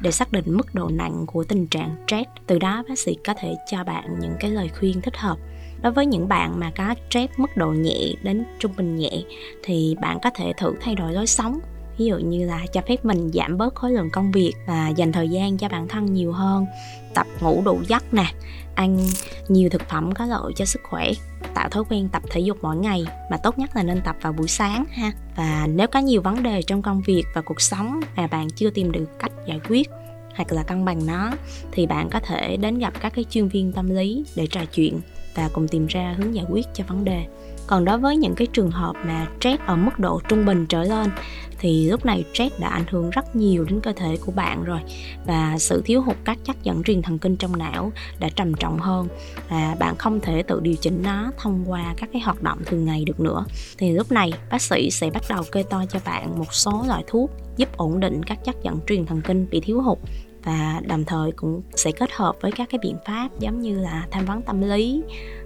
để 0.00 0.10
xác 0.10 0.32
định 0.32 0.44
mức 0.46 0.74
độ 0.74 0.88
nặng 0.88 1.24
của 1.26 1.44
tình 1.44 1.66
trạng 1.66 1.96
stress. 2.06 2.30
Từ 2.46 2.58
đó, 2.58 2.84
bác 2.88 2.98
sĩ 2.98 3.16
có 3.26 3.34
thể 3.34 3.56
cho 3.70 3.84
bạn 3.84 4.04
những 4.20 4.34
cái 4.40 4.50
lời 4.50 4.70
khuyên 4.78 5.00
thích 5.00 5.16
hợp. 5.16 5.38
Đối 5.82 5.92
với 5.92 6.06
những 6.06 6.28
bạn 6.28 6.60
mà 6.60 6.72
có 6.76 6.94
stress 7.10 7.32
mức 7.36 7.56
độ 7.56 7.72
nhẹ 7.72 8.12
đến 8.22 8.44
trung 8.58 8.72
bình 8.76 8.96
nhẹ 8.96 9.22
thì 9.62 9.96
bạn 10.00 10.18
có 10.22 10.30
thể 10.34 10.52
thử 10.56 10.74
thay 10.80 10.94
đổi 10.94 11.12
lối 11.12 11.26
sống. 11.26 11.58
Ví 11.98 12.06
dụ 12.06 12.18
như 12.18 12.46
là 12.46 12.66
cho 12.72 12.80
phép 12.88 13.04
mình 13.04 13.30
giảm 13.34 13.58
bớt 13.58 13.74
khối 13.74 13.90
lượng 13.92 14.10
công 14.10 14.32
việc 14.32 14.52
và 14.66 14.88
dành 14.88 15.12
thời 15.12 15.28
gian 15.28 15.58
cho 15.58 15.68
bản 15.68 15.88
thân 15.88 16.12
nhiều 16.12 16.32
hơn, 16.32 16.66
tập 17.14 17.26
ngủ 17.40 17.62
đủ 17.64 17.80
giấc 17.88 18.14
nè 18.14 18.26
ăn 18.74 19.06
nhiều 19.48 19.68
thực 19.68 19.82
phẩm 19.88 20.12
có 20.12 20.26
lợi 20.26 20.52
cho 20.56 20.64
sức 20.64 20.80
khỏe, 20.90 21.12
tạo 21.54 21.68
thói 21.68 21.84
quen 21.90 22.08
tập 22.12 22.22
thể 22.30 22.40
dục 22.40 22.58
mỗi 22.62 22.76
ngày 22.76 23.04
mà 23.30 23.36
tốt 23.36 23.58
nhất 23.58 23.76
là 23.76 23.82
nên 23.82 24.02
tập 24.04 24.16
vào 24.22 24.32
buổi 24.32 24.48
sáng 24.48 24.84
ha. 24.90 25.12
Và 25.36 25.66
nếu 25.74 25.86
có 25.86 25.98
nhiều 25.98 26.22
vấn 26.22 26.42
đề 26.42 26.62
trong 26.62 26.82
công 26.82 27.02
việc 27.02 27.24
và 27.34 27.40
cuộc 27.40 27.60
sống 27.60 28.00
mà 28.16 28.26
bạn 28.26 28.50
chưa 28.50 28.70
tìm 28.70 28.92
được 28.92 29.18
cách 29.18 29.32
giải 29.46 29.60
quyết 29.68 29.88
hoặc 30.36 30.52
là 30.52 30.62
cân 30.62 30.84
bằng 30.84 31.06
nó, 31.06 31.32
thì 31.72 31.86
bạn 31.86 32.10
có 32.10 32.20
thể 32.20 32.56
đến 32.56 32.78
gặp 32.78 32.92
các 33.00 33.12
cái 33.14 33.24
chuyên 33.30 33.48
viên 33.48 33.72
tâm 33.72 33.90
lý 33.90 34.24
để 34.36 34.46
trò 34.46 34.60
chuyện 34.64 35.00
và 35.34 35.50
cùng 35.52 35.68
tìm 35.68 35.86
ra 35.86 36.14
hướng 36.18 36.34
giải 36.34 36.44
quyết 36.50 36.66
cho 36.74 36.84
vấn 36.88 37.04
đề 37.04 37.26
còn 37.66 37.84
đối 37.84 37.98
với 37.98 38.16
những 38.16 38.34
cái 38.34 38.46
trường 38.46 38.70
hợp 38.70 38.92
mà 39.06 39.26
stress 39.40 39.62
ở 39.66 39.76
mức 39.76 39.98
độ 39.98 40.20
trung 40.28 40.44
bình 40.46 40.66
trở 40.66 40.82
lên, 40.82 41.10
thì 41.58 41.90
lúc 41.90 42.04
này 42.04 42.24
stress 42.34 42.60
đã 42.60 42.68
ảnh 42.68 42.84
hưởng 42.90 43.10
rất 43.10 43.36
nhiều 43.36 43.64
đến 43.64 43.80
cơ 43.80 43.92
thể 43.92 44.16
của 44.26 44.32
bạn 44.32 44.64
rồi. 44.64 44.80
Và 45.26 45.56
sự 45.58 45.82
thiếu 45.84 46.02
hụt 46.02 46.16
các 46.24 46.38
chất 46.44 46.56
dẫn 46.62 46.82
truyền 46.82 47.02
thần 47.02 47.18
kinh 47.18 47.36
trong 47.36 47.58
não 47.58 47.92
đã 48.18 48.28
trầm 48.36 48.54
trọng 48.54 48.78
hơn. 48.78 49.08
Và 49.48 49.76
bạn 49.78 49.96
không 49.96 50.20
thể 50.20 50.42
tự 50.42 50.60
điều 50.60 50.74
chỉnh 50.74 51.02
nó 51.02 51.30
thông 51.38 51.64
qua 51.70 51.94
các 51.96 52.08
cái 52.12 52.22
hoạt 52.22 52.42
động 52.42 52.58
thường 52.66 52.84
ngày 52.84 53.04
được 53.04 53.20
nữa. 53.20 53.44
Thì 53.78 53.92
lúc 53.92 54.12
này, 54.12 54.32
bác 54.50 54.62
sĩ 54.62 54.90
sẽ 54.90 55.10
bắt 55.10 55.22
đầu 55.28 55.42
kê 55.52 55.62
toa 55.62 55.86
cho 55.86 55.98
bạn 56.04 56.38
một 56.38 56.54
số 56.54 56.84
loại 56.88 57.04
thuốc 57.06 57.30
giúp 57.56 57.76
ổn 57.76 58.00
định 58.00 58.22
các 58.22 58.44
chất 58.44 58.56
dẫn 58.62 58.78
truyền 58.86 59.06
thần 59.06 59.20
kinh 59.20 59.46
bị 59.50 59.60
thiếu 59.60 59.82
hụt. 59.82 59.98
Và 60.44 60.80
đồng 60.86 61.04
thời 61.04 61.32
cũng 61.32 61.62
sẽ 61.74 61.92
kết 61.92 62.10
hợp 62.12 62.36
với 62.40 62.52
các 62.52 62.68
cái 62.70 62.78
biện 62.82 62.96
pháp 63.06 63.28
giống 63.38 63.60
như 63.60 63.78
là 63.78 64.06
tham 64.10 64.24
vấn 64.24 64.42
tâm 64.42 64.60
lý 64.60 65.02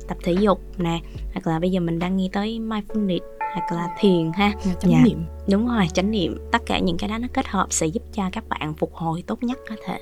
tập 0.09 0.17
thể 0.25 0.33
dục 0.33 0.61
nè 0.79 1.01
hoặc 1.33 1.47
là 1.47 1.59
bây 1.59 1.71
giờ 1.71 1.81
mình 1.81 1.99
đang 1.99 2.17
nghĩ 2.17 2.31
tới 2.33 2.59
mindfulness 2.59 3.21
hoặc 3.55 3.73
là 3.73 3.89
thiền 3.99 4.33
ha. 4.35 4.53
Chánh 4.81 4.91
dạ. 4.91 5.01
niệm. 5.05 5.19
Đúng 5.51 5.67
rồi 5.67 5.87
chánh 5.95 6.11
niệm. 6.11 6.39
Tất 6.53 6.63
cả 6.67 6.79
những 6.79 6.97
cái 6.97 7.09
đó 7.09 7.19
nó 7.19 7.29
kết 7.33 7.47
hợp 7.47 7.67
sẽ 7.71 7.87
giúp 7.87 8.03
cho 8.13 8.31
các 8.33 8.49
bạn 8.49 8.75
phục 8.75 8.95
hồi 8.95 9.25
tốt 9.27 9.43
nhất 9.43 9.59
có 9.69 9.77
thể. 9.87 9.99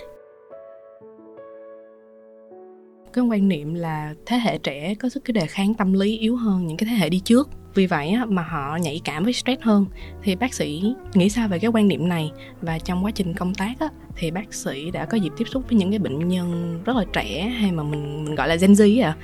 Cái 3.12 3.24
quan 3.24 3.48
niệm 3.48 3.74
là 3.74 4.14
thế 4.26 4.36
hệ 4.36 4.58
trẻ 4.58 4.94
có 4.94 5.08
sức 5.08 5.24
cái 5.24 5.32
đề 5.32 5.46
kháng 5.46 5.74
tâm 5.74 5.92
lý 5.92 6.18
yếu 6.18 6.36
hơn 6.36 6.66
những 6.66 6.76
cái 6.76 6.88
thế 6.90 6.96
hệ 6.96 7.08
đi 7.08 7.20
trước. 7.20 7.48
Vì 7.74 7.86
vậy 7.86 8.14
mà 8.28 8.42
họ 8.42 8.76
nhạy 8.76 9.00
cảm 9.04 9.24
với 9.24 9.32
stress 9.32 9.62
hơn. 9.62 9.86
Thì 10.22 10.36
bác 10.36 10.54
sĩ 10.54 10.94
nghĩ 11.14 11.28
sao 11.28 11.48
về 11.48 11.58
cái 11.58 11.70
quan 11.74 11.88
niệm 11.88 12.08
này? 12.08 12.30
Và 12.60 12.78
trong 12.78 13.04
quá 13.04 13.10
trình 13.10 13.34
công 13.34 13.54
tác 13.54 13.80
á, 13.80 13.88
thì 14.16 14.30
bác 14.30 14.54
sĩ 14.54 14.90
đã 14.90 15.04
có 15.04 15.16
dịp 15.16 15.32
tiếp 15.36 15.44
xúc 15.48 15.62
với 15.68 15.78
những 15.78 15.90
cái 15.90 15.98
bệnh 15.98 16.28
nhân 16.28 16.80
rất 16.84 16.96
là 16.96 17.04
trẻ 17.12 17.48
hay 17.48 17.72
mà 17.72 17.82
mình 17.82 18.24
mình 18.24 18.34
gọi 18.34 18.48
là 18.48 18.56
Gen 18.56 18.72
Z 18.72 19.04
à 19.04 19.16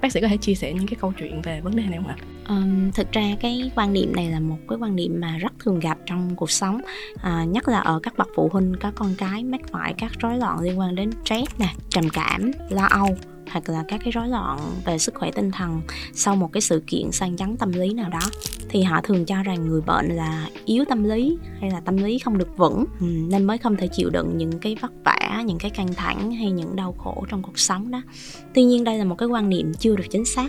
bác 0.00 0.12
sĩ 0.12 0.20
có 0.20 0.28
thể 0.28 0.36
chia 0.36 0.54
sẻ 0.54 0.72
những 0.72 0.86
cái 0.86 0.96
câu 1.00 1.12
chuyện 1.18 1.42
về 1.42 1.60
vấn 1.60 1.76
đề 1.76 1.82
này 1.82 1.98
không 1.98 2.06
ạ? 2.06 2.16
Um, 2.48 2.90
thực 2.90 3.12
ra 3.12 3.22
cái 3.40 3.70
quan 3.74 3.92
niệm 3.92 4.12
này 4.16 4.30
là 4.30 4.40
một 4.40 4.58
cái 4.68 4.78
quan 4.80 4.96
niệm 4.96 5.20
mà 5.20 5.38
rất 5.38 5.52
thường 5.58 5.80
gặp 5.80 5.98
trong 6.06 6.36
cuộc 6.36 6.50
sống 6.50 6.80
à, 7.22 7.44
nhất 7.44 7.68
là 7.68 7.80
ở 7.80 8.00
các 8.02 8.18
bậc 8.18 8.28
phụ 8.36 8.48
huynh 8.52 8.74
có 8.80 8.92
con 8.94 9.14
cái 9.18 9.44
mắc 9.44 9.60
phải 9.72 9.94
các 9.98 10.12
rối 10.18 10.38
loạn 10.38 10.60
liên 10.60 10.78
quan 10.78 10.94
đến 10.94 11.10
stress 11.24 11.60
nè 11.60 11.74
trầm 11.88 12.04
cảm 12.12 12.50
lo 12.70 12.86
âu 12.90 13.16
hoặc 13.50 13.68
là 13.68 13.84
các 13.88 14.00
cái 14.04 14.10
rối 14.10 14.28
loạn 14.28 14.58
về 14.84 14.98
sức 14.98 15.14
khỏe 15.14 15.30
tinh 15.30 15.50
thần 15.50 15.80
sau 16.12 16.36
một 16.36 16.52
cái 16.52 16.60
sự 16.60 16.82
kiện 16.86 17.12
sang 17.12 17.36
chấn 17.36 17.56
tâm 17.56 17.72
lý 17.72 17.92
nào 17.94 18.10
đó, 18.10 18.30
thì 18.68 18.82
họ 18.82 19.00
thường 19.00 19.24
cho 19.24 19.42
rằng 19.42 19.68
người 19.68 19.80
bệnh 19.80 20.08
là 20.08 20.48
yếu 20.64 20.84
tâm 20.88 21.04
lý 21.04 21.38
hay 21.60 21.70
là 21.70 21.80
tâm 21.80 21.96
lý 21.96 22.18
không 22.18 22.38
được 22.38 22.56
vững. 22.56 22.84
Ừ, 23.00 23.06
nên 23.06 23.44
mới 23.44 23.58
không 23.58 23.76
thể 23.76 23.88
chịu 23.88 24.10
đựng 24.10 24.36
những 24.36 24.58
cái 24.58 24.76
vất 24.80 24.92
vả, 25.04 25.42
những 25.46 25.58
cái 25.58 25.70
căng 25.70 25.94
thẳng 25.94 26.32
hay 26.32 26.50
những 26.50 26.76
đau 26.76 26.92
khổ 26.92 27.24
trong 27.28 27.42
cuộc 27.42 27.58
sống 27.58 27.90
đó. 27.90 28.02
Tuy 28.54 28.64
nhiên 28.64 28.84
đây 28.84 28.98
là 28.98 29.04
một 29.04 29.14
cái 29.18 29.28
quan 29.28 29.48
niệm 29.48 29.72
chưa 29.74 29.96
được 29.96 30.06
chính 30.10 30.24
xác 30.24 30.48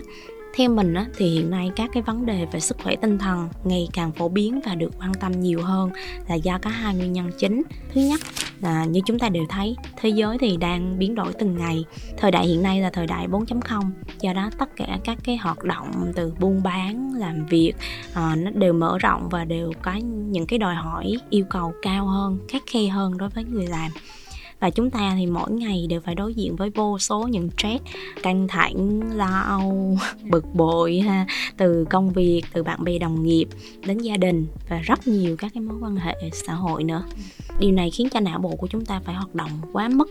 theo 0.54 0.70
mình 0.70 0.94
á, 0.94 1.06
thì 1.16 1.28
hiện 1.28 1.50
nay 1.50 1.70
các 1.76 1.90
cái 1.92 2.02
vấn 2.02 2.26
đề 2.26 2.46
về 2.52 2.60
sức 2.60 2.76
khỏe 2.82 2.96
tinh 2.96 3.18
thần 3.18 3.48
ngày 3.64 3.88
càng 3.92 4.12
phổ 4.12 4.28
biến 4.28 4.60
và 4.66 4.74
được 4.74 4.90
quan 5.00 5.14
tâm 5.14 5.40
nhiều 5.40 5.62
hơn 5.62 5.90
là 6.28 6.34
do 6.34 6.58
có 6.62 6.70
hai 6.70 6.94
nguyên 6.94 7.12
nhân 7.12 7.30
chính. 7.38 7.62
Thứ 7.94 8.00
nhất 8.00 8.20
là 8.60 8.84
như 8.84 9.00
chúng 9.06 9.18
ta 9.18 9.28
đều 9.28 9.44
thấy 9.48 9.76
thế 9.96 10.08
giới 10.08 10.38
thì 10.38 10.56
đang 10.56 10.98
biến 10.98 11.14
đổi 11.14 11.32
từng 11.32 11.56
ngày. 11.58 11.84
Thời 12.16 12.30
đại 12.30 12.46
hiện 12.46 12.62
nay 12.62 12.80
là 12.80 12.90
thời 12.90 13.06
đại 13.06 13.28
4.0 13.28 13.90
do 14.20 14.32
đó 14.32 14.50
tất 14.58 14.76
cả 14.76 14.98
các 15.04 15.18
cái 15.24 15.36
hoạt 15.36 15.64
động 15.64 16.12
từ 16.14 16.32
buôn 16.40 16.62
bán 16.62 17.14
làm 17.14 17.46
việc 17.46 17.72
à, 18.14 18.36
nó 18.36 18.50
đều 18.50 18.72
mở 18.72 18.98
rộng 18.98 19.28
và 19.28 19.44
đều 19.44 19.72
có 19.82 19.94
những 20.04 20.46
cái 20.46 20.58
đòi 20.58 20.74
hỏi 20.74 21.16
yêu 21.30 21.44
cầu 21.50 21.72
cao 21.82 22.06
hơn 22.06 22.38
khắc 22.48 22.62
khe 22.66 22.86
hơn 22.86 23.18
đối 23.18 23.28
với 23.28 23.44
người 23.44 23.66
làm 23.66 23.90
và 24.60 24.70
chúng 24.70 24.90
ta 24.90 25.14
thì 25.18 25.26
mỗi 25.26 25.50
ngày 25.50 25.86
đều 25.88 26.00
phải 26.00 26.14
đối 26.14 26.34
diện 26.34 26.56
với 26.56 26.70
vô 26.70 26.98
số 26.98 27.28
những 27.28 27.48
stress, 27.58 27.84
căng 28.22 28.48
thẳng, 28.48 29.00
lo 29.16 29.40
âu, 29.40 29.98
bực 30.30 30.54
bội 30.54 30.98
ha, 30.98 31.26
từ 31.56 31.84
công 31.90 32.10
việc, 32.12 32.42
từ 32.52 32.62
bạn 32.62 32.84
bè, 32.84 32.98
đồng 32.98 33.22
nghiệp, 33.22 33.48
đến 33.86 33.98
gia 33.98 34.16
đình 34.16 34.46
và 34.68 34.78
rất 34.78 35.08
nhiều 35.08 35.36
các 35.36 35.52
cái 35.54 35.62
mối 35.62 35.76
quan 35.80 35.96
hệ 35.96 36.14
xã 36.32 36.54
hội 36.54 36.84
nữa. 36.84 37.04
Điều 37.60 37.72
này 37.72 37.90
khiến 37.90 38.08
cho 38.10 38.20
não 38.20 38.38
bộ 38.38 38.56
của 38.56 38.66
chúng 38.66 38.84
ta 38.84 39.00
phải 39.04 39.14
hoạt 39.14 39.34
động 39.34 39.50
quá 39.72 39.88
mức 39.88 40.08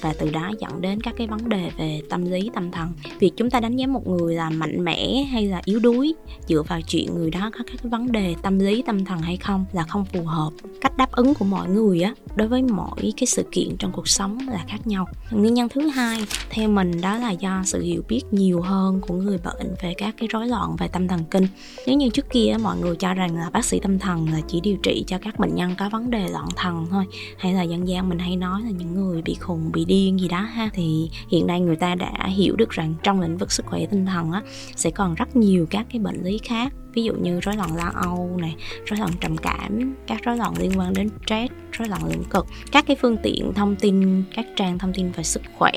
và 0.00 0.14
từ 0.18 0.30
đó 0.30 0.50
dẫn 0.58 0.80
đến 0.80 1.00
các 1.00 1.14
cái 1.16 1.26
vấn 1.26 1.48
đề 1.48 1.70
về 1.78 2.00
tâm 2.10 2.24
lý, 2.24 2.50
tâm 2.54 2.70
thần. 2.70 2.88
Việc 3.18 3.30
chúng 3.36 3.50
ta 3.50 3.60
đánh 3.60 3.76
giá 3.76 3.86
một 3.86 4.06
người 4.06 4.34
là 4.34 4.50
mạnh 4.50 4.84
mẽ 4.84 5.22
hay 5.30 5.46
là 5.46 5.62
yếu 5.64 5.78
đuối 5.78 6.14
dựa 6.48 6.62
vào 6.62 6.80
chuyện 6.80 7.14
người 7.14 7.30
đó 7.30 7.40
có 7.40 7.60
các 7.66 7.76
cái 7.82 7.90
vấn 7.90 8.12
đề 8.12 8.34
tâm 8.42 8.58
lý, 8.58 8.82
tâm 8.82 9.04
thần 9.04 9.18
hay 9.18 9.36
không 9.36 9.64
là 9.72 9.82
không 9.82 10.04
phù 10.04 10.24
hợp. 10.24 10.50
Cách 10.80 10.96
đáp 10.96 11.12
ứng 11.12 11.34
của 11.34 11.44
mọi 11.44 11.68
người 11.68 12.02
á, 12.02 12.14
đối 12.36 12.48
với 12.48 12.62
mỗi 12.62 13.12
cái 13.16 13.26
sự 13.26 13.44
kiện 13.52 13.76
trong 13.78 13.92
cuộc 13.92 14.08
sống 14.08 14.38
là 14.48 14.64
khác 14.68 14.86
nhau. 14.86 15.06
Nguyên 15.30 15.54
nhân 15.54 15.68
thứ 15.68 15.88
hai, 15.88 16.24
theo 16.50 16.68
mình 16.68 17.00
đó 17.00 17.16
là 17.16 17.30
do 17.30 17.62
sự 17.64 17.82
hiểu 17.82 18.02
biết 18.08 18.22
nhiều 18.30 18.60
hơn 18.60 19.00
của 19.00 19.14
người 19.14 19.38
bệnh 19.44 19.74
về 19.82 19.94
các 19.98 20.14
cái 20.18 20.28
rối 20.28 20.48
loạn 20.48 20.76
về 20.78 20.88
tâm 20.88 21.08
thần 21.08 21.20
kinh. 21.30 21.46
Nếu 21.86 21.96
như 21.96 22.08
trước 22.08 22.30
kia 22.30 22.56
mọi 22.62 22.78
người 22.78 22.96
cho 22.96 23.14
rằng 23.14 23.36
là 23.36 23.50
bác 23.50 23.64
sĩ 23.64 23.80
tâm 23.80 23.98
thần 23.98 24.28
là 24.32 24.40
chỉ 24.48 24.60
điều 24.60 24.76
trị 24.82 25.04
cho 25.06 25.18
các 25.18 25.38
bệnh 25.38 25.54
nhân 25.54 25.74
có 25.78 25.88
vấn 25.88 26.10
đề 26.10 26.28
loạn 26.28 26.46
thần 26.56 26.86
thôi, 26.90 27.04
hay 27.38 27.54
là 27.54 27.62
dân 27.62 27.88
gian 27.88 28.08
mình 28.08 28.18
hay 28.18 28.36
nói 28.36 28.62
là 28.62 28.70
những 28.70 28.94
người 28.94 29.22
bị 29.22 29.34
khùng, 29.34 29.72
bị 29.72 29.84
điên 29.88 30.20
gì 30.20 30.28
đó 30.28 30.40
ha. 30.40 30.70
Thì 30.72 31.10
hiện 31.28 31.46
nay 31.46 31.60
người 31.60 31.76
ta 31.76 31.94
đã 31.94 32.26
hiểu 32.26 32.56
được 32.56 32.70
rằng 32.70 32.94
trong 33.02 33.20
lĩnh 33.20 33.38
vực 33.38 33.52
sức 33.52 33.66
khỏe 33.66 33.86
tinh 33.86 34.06
thần 34.06 34.32
á, 34.32 34.42
sẽ 34.76 34.90
còn 34.90 35.14
rất 35.14 35.36
nhiều 35.36 35.66
các 35.70 35.86
cái 35.92 36.00
bệnh 36.00 36.24
lý 36.24 36.38
khác. 36.38 36.72
Ví 36.92 37.04
dụ 37.04 37.14
như 37.14 37.40
rối 37.40 37.56
loạn 37.56 37.76
lo 37.76 37.92
âu 37.94 38.36
này, 38.40 38.56
rối 38.86 38.98
loạn 38.98 39.10
trầm 39.20 39.36
cảm, 39.36 39.94
các 40.06 40.20
rối 40.24 40.36
loạn 40.36 40.54
liên 40.58 40.78
quan 40.78 40.92
đến 40.94 41.08
stress, 41.26 41.52
rối 41.72 41.88
loạn 41.88 42.04
lưỡng 42.04 42.24
cực. 42.30 42.46
Các 42.72 42.86
cái 42.86 42.96
phương 43.00 43.16
tiện 43.22 43.52
thông 43.54 43.76
tin, 43.76 44.22
các 44.34 44.46
trang 44.56 44.78
thông 44.78 44.92
tin 44.92 45.12
về 45.12 45.22
sức 45.22 45.42
khỏe, 45.58 45.72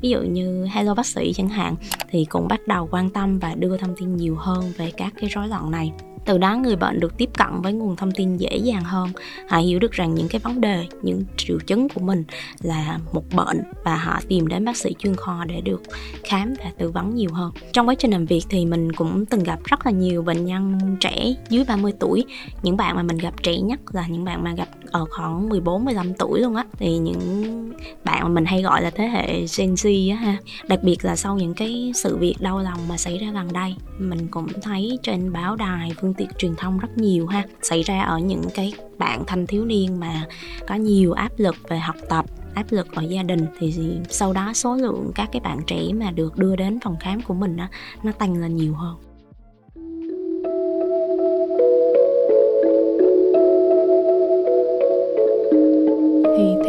ví 0.00 0.10
dụ 0.10 0.22
như 0.22 0.64
hello 0.64 0.94
bác 0.94 1.06
sĩ 1.06 1.32
chẳng 1.32 1.48
hạn, 1.48 1.76
thì 2.10 2.24
cũng 2.24 2.48
bắt 2.48 2.60
đầu 2.66 2.88
quan 2.90 3.10
tâm 3.10 3.38
và 3.38 3.54
đưa 3.54 3.76
thông 3.76 3.96
tin 3.96 4.16
nhiều 4.16 4.36
hơn 4.38 4.72
về 4.76 4.90
các 4.96 5.12
cái 5.20 5.30
rối 5.30 5.48
loạn 5.48 5.70
này 5.70 5.92
từ 6.24 6.38
đó 6.38 6.56
người 6.56 6.76
bệnh 6.76 7.00
được 7.00 7.16
tiếp 7.18 7.30
cận 7.38 7.60
với 7.62 7.72
nguồn 7.72 7.96
thông 7.96 8.12
tin 8.12 8.36
dễ 8.36 8.56
dàng 8.56 8.84
hơn. 8.84 9.08
Họ 9.48 9.58
hiểu 9.58 9.78
được 9.78 9.92
rằng 9.92 10.14
những 10.14 10.28
cái 10.28 10.38
vấn 10.38 10.60
đề, 10.60 10.86
những 11.02 11.24
triệu 11.36 11.58
chứng 11.66 11.88
của 11.88 12.00
mình 12.00 12.24
là 12.62 12.98
một 13.12 13.24
bệnh 13.34 13.62
và 13.84 13.96
họ 13.96 14.20
tìm 14.28 14.46
đến 14.46 14.64
bác 14.64 14.76
sĩ 14.76 14.94
chuyên 14.98 15.16
khoa 15.16 15.44
để 15.44 15.60
được 15.60 15.82
khám 16.24 16.54
và 16.58 16.70
tư 16.78 16.90
vấn 16.90 17.14
nhiều 17.14 17.30
hơn. 17.32 17.52
Trong 17.72 17.88
quá 17.88 17.94
trình 17.94 18.10
làm 18.10 18.26
việc 18.26 18.42
thì 18.48 18.66
mình 18.66 18.92
cũng 18.92 19.26
từng 19.26 19.42
gặp 19.42 19.58
rất 19.64 19.86
là 19.86 19.92
nhiều 19.92 20.22
bệnh 20.22 20.44
nhân 20.44 20.78
trẻ 21.00 21.34
dưới 21.48 21.64
30 21.64 21.92
tuổi. 22.00 22.24
Những 22.62 22.76
bạn 22.76 22.96
mà 22.96 23.02
mình 23.02 23.18
gặp 23.18 23.34
trẻ 23.42 23.56
nhất 23.56 23.80
là 23.92 24.06
những 24.06 24.24
bạn 24.24 24.44
mà 24.44 24.54
gặp 24.54 24.68
ở 24.90 25.04
khoảng 25.10 25.48
14 25.48 25.84
15 25.84 26.14
tuổi 26.14 26.40
luôn 26.40 26.54
á. 26.54 26.64
Thì 26.78 26.98
những 26.98 27.72
bạn 28.04 28.22
mà 28.22 28.28
mình 28.28 28.44
hay 28.44 28.62
gọi 28.62 28.82
là 28.82 28.90
thế 28.90 29.08
hệ 29.08 29.44
Gen 29.58 29.74
Z 29.74 30.12
á 30.12 30.16
ha. 30.16 30.36
Đặc 30.68 30.82
biệt 30.82 31.04
là 31.04 31.16
sau 31.16 31.36
những 31.36 31.54
cái 31.54 31.92
sự 31.94 32.16
việc 32.16 32.34
đau 32.40 32.58
lòng 32.58 32.88
mà 32.88 32.96
xảy 32.96 33.18
ra 33.18 33.30
gần 33.32 33.52
đây, 33.52 33.74
mình 33.98 34.26
cũng 34.30 34.46
thấy 34.62 34.98
trên 35.02 35.32
báo 35.32 35.56
đài, 35.56 35.92
phương 36.00 36.11
tiện 36.14 36.28
truyền 36.38 36.56
thông 36.56 36.78
rất 36.78 36.98
nhiều 36.98 37.26
ha. 37.26 37.44
Xảy 37.62 37.82
ra 37.82 38.02
ở 38.02 38.18
những 38.18 38.42
cái 38.54 38.72
bạn 38.98 39.24
thanh 39.26 39.46
thiếu 39.46 39.64
niên 39.64 40.00
mà 40.00 40.26
có 40.68 40.74
nhiều 40.74 41.12
áp 41.12 41.32
lực 41.36 41.56
về 41.68 41.78
học 41.78 41.96
tập, 42.08 42.24
áp 42.54 42.66
lực 42.70 42.92
ở 42.92 43.02
gia 43.02 43.22
đình. 43.22 43.46
Thì 43.58 43.74
sau 44.08 44.32
đó 44.32 44.52
số 44.54 44.76
lượng 44.76 45.12
các 45.14 45.28
cái 45.32 45.40
bạn 45.40 45.60
trẻ 45.66 45.82
mà 45.94 46.10
được 46.10 46.38
đưa 46.38 46.56
đến 46.56 46.78
phòng 46.84 46.96
khám 47.00 47.22
của 47.22 47.34
mình 47.34 47.56
đó 47.56 47.68
nó 48.02 48.12
tăng 48.12 48.40
lên 48.40 48.56
nhiều 48.56 48.74
hơn. 48.74 48.96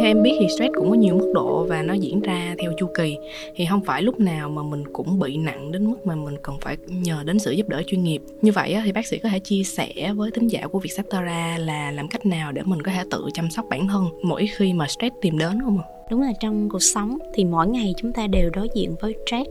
Theo 0.04 0.10
em 0.10 0.22
biết 0.22 0.36
thì 0.40 0.46
stress 0.48 0.74
cũng 0.74 0.90
có 0.90 0.96
nhiều 0.96 1.14
mức 1.14 1.32
độ 1.34 1.66
và 1.68 1.82
nó 1.82 1.94
diễn 1.94 2.20
ra 2.20 2.54
theo 2.58 2.72
chu 2.78 2.86
kỳ. 2.94 3.16
Thì 3.56 3.66
không 3.70 3.84
phải 3.84 4.02
lúc 4.02 4.20
nào 4.20 4.48
mà 4.48 4.62
mình 4.62 4.84
cũng 4.92 5.18
bị 5.18 5.36
nặng 5.36 5.72
đến 5.72 5.90
mức 5.90 6.06
mà 6.06 6.14
mình 6.14 6.34
cần 6.42 6.56
phải 6.60 6.76
nhờ 6.86 7.22
đến 7.24 7.38
sự 7.38 7.50
giúp 7.50 7.68
đỡ 7.68 7.82
chuyên 7.86 8.04
nghiệp. 8.04 8.22
Như 8.42 8.52
vậy 8.52 8.76
thì 8.84 8.92
bác 8.92 9.06
sĩ 9.06 9.18
có 9.18 9.28
thể 9.28 9.38
chia 9.38 9.62
sẻ 9.62 10.12
với 10.16 10.30
thính 10.30 10.48
giả 10.48 10.66
của 10.66 10.78
Vietcetera 10.78 11.58
là 11.58 11.90
làm 11.90 12.08
cách 12.08 12.26
nào 12.26 12.52
để 12.52 12.62
mình 12.64 12.82
có 12.82 12.92
thể 12.92 13.02
tự 13.10 13.24
chăm 13.34 13.50
sóc 13.50 13.64
bản 13.70 13.88
thân 13.88 14.04
mỗi 14.22 14.46
khi 14.56 14.72
mà 14.72 14.86
stress 14.88 15.14
tìm 15.20 15.38
đến 15.38 15.60
không 15.64 15.78
ạ? 15.78 15.84
đúng 16.10 16.20
là 16.20 16.32
trong 16.40 16.68
cuộc 16.68 16.82
sống 16.82 17.18
thì 17.34 17.44
mỗi 17.44 17.68
ngày 17.68 17.94
chúng 17.96 18.12
ta 18.12 18.26
đều 18.26 18.50
đối 18.50 18.68
diện 18.74 18.94
với 19.00 19.14
stress, 19.26 19.50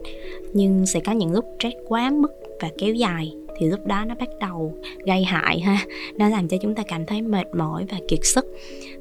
nhưng 0.54 0.86
sẽ 0.86 1.00
có 1.00 1.12
những 1.12 1.32
lúc 1.32 1.46
stress 1.60 1.76
quá 1.88 2.10
mức 2.10 2.32
và 2.62 2.70
kéo 2.78 2.94
dài 2.94 3.34
thì 3.58 3.70
lúc 3.70 3.86
đó 3.86 4.06
nó 4.06 4.16
bắt 4.16 4.30
đầu 4.40 4.74
gây 5.06 5.24
hại 5.24 5.60
ha. 5.60 5.86
Nó 6.18 6.30
làm 6.30 6.48
cho 6.48 6.58
chúng 6.62 6.76
ta 6.76 6.84
cảm 6.88 7.06
thấy 7.06 7.22
mệt 7.22 7.48
mỏi 7.56 7.86
và 7.92 7.98
kiệt 8.08 8.20
sức. 8.24 8.46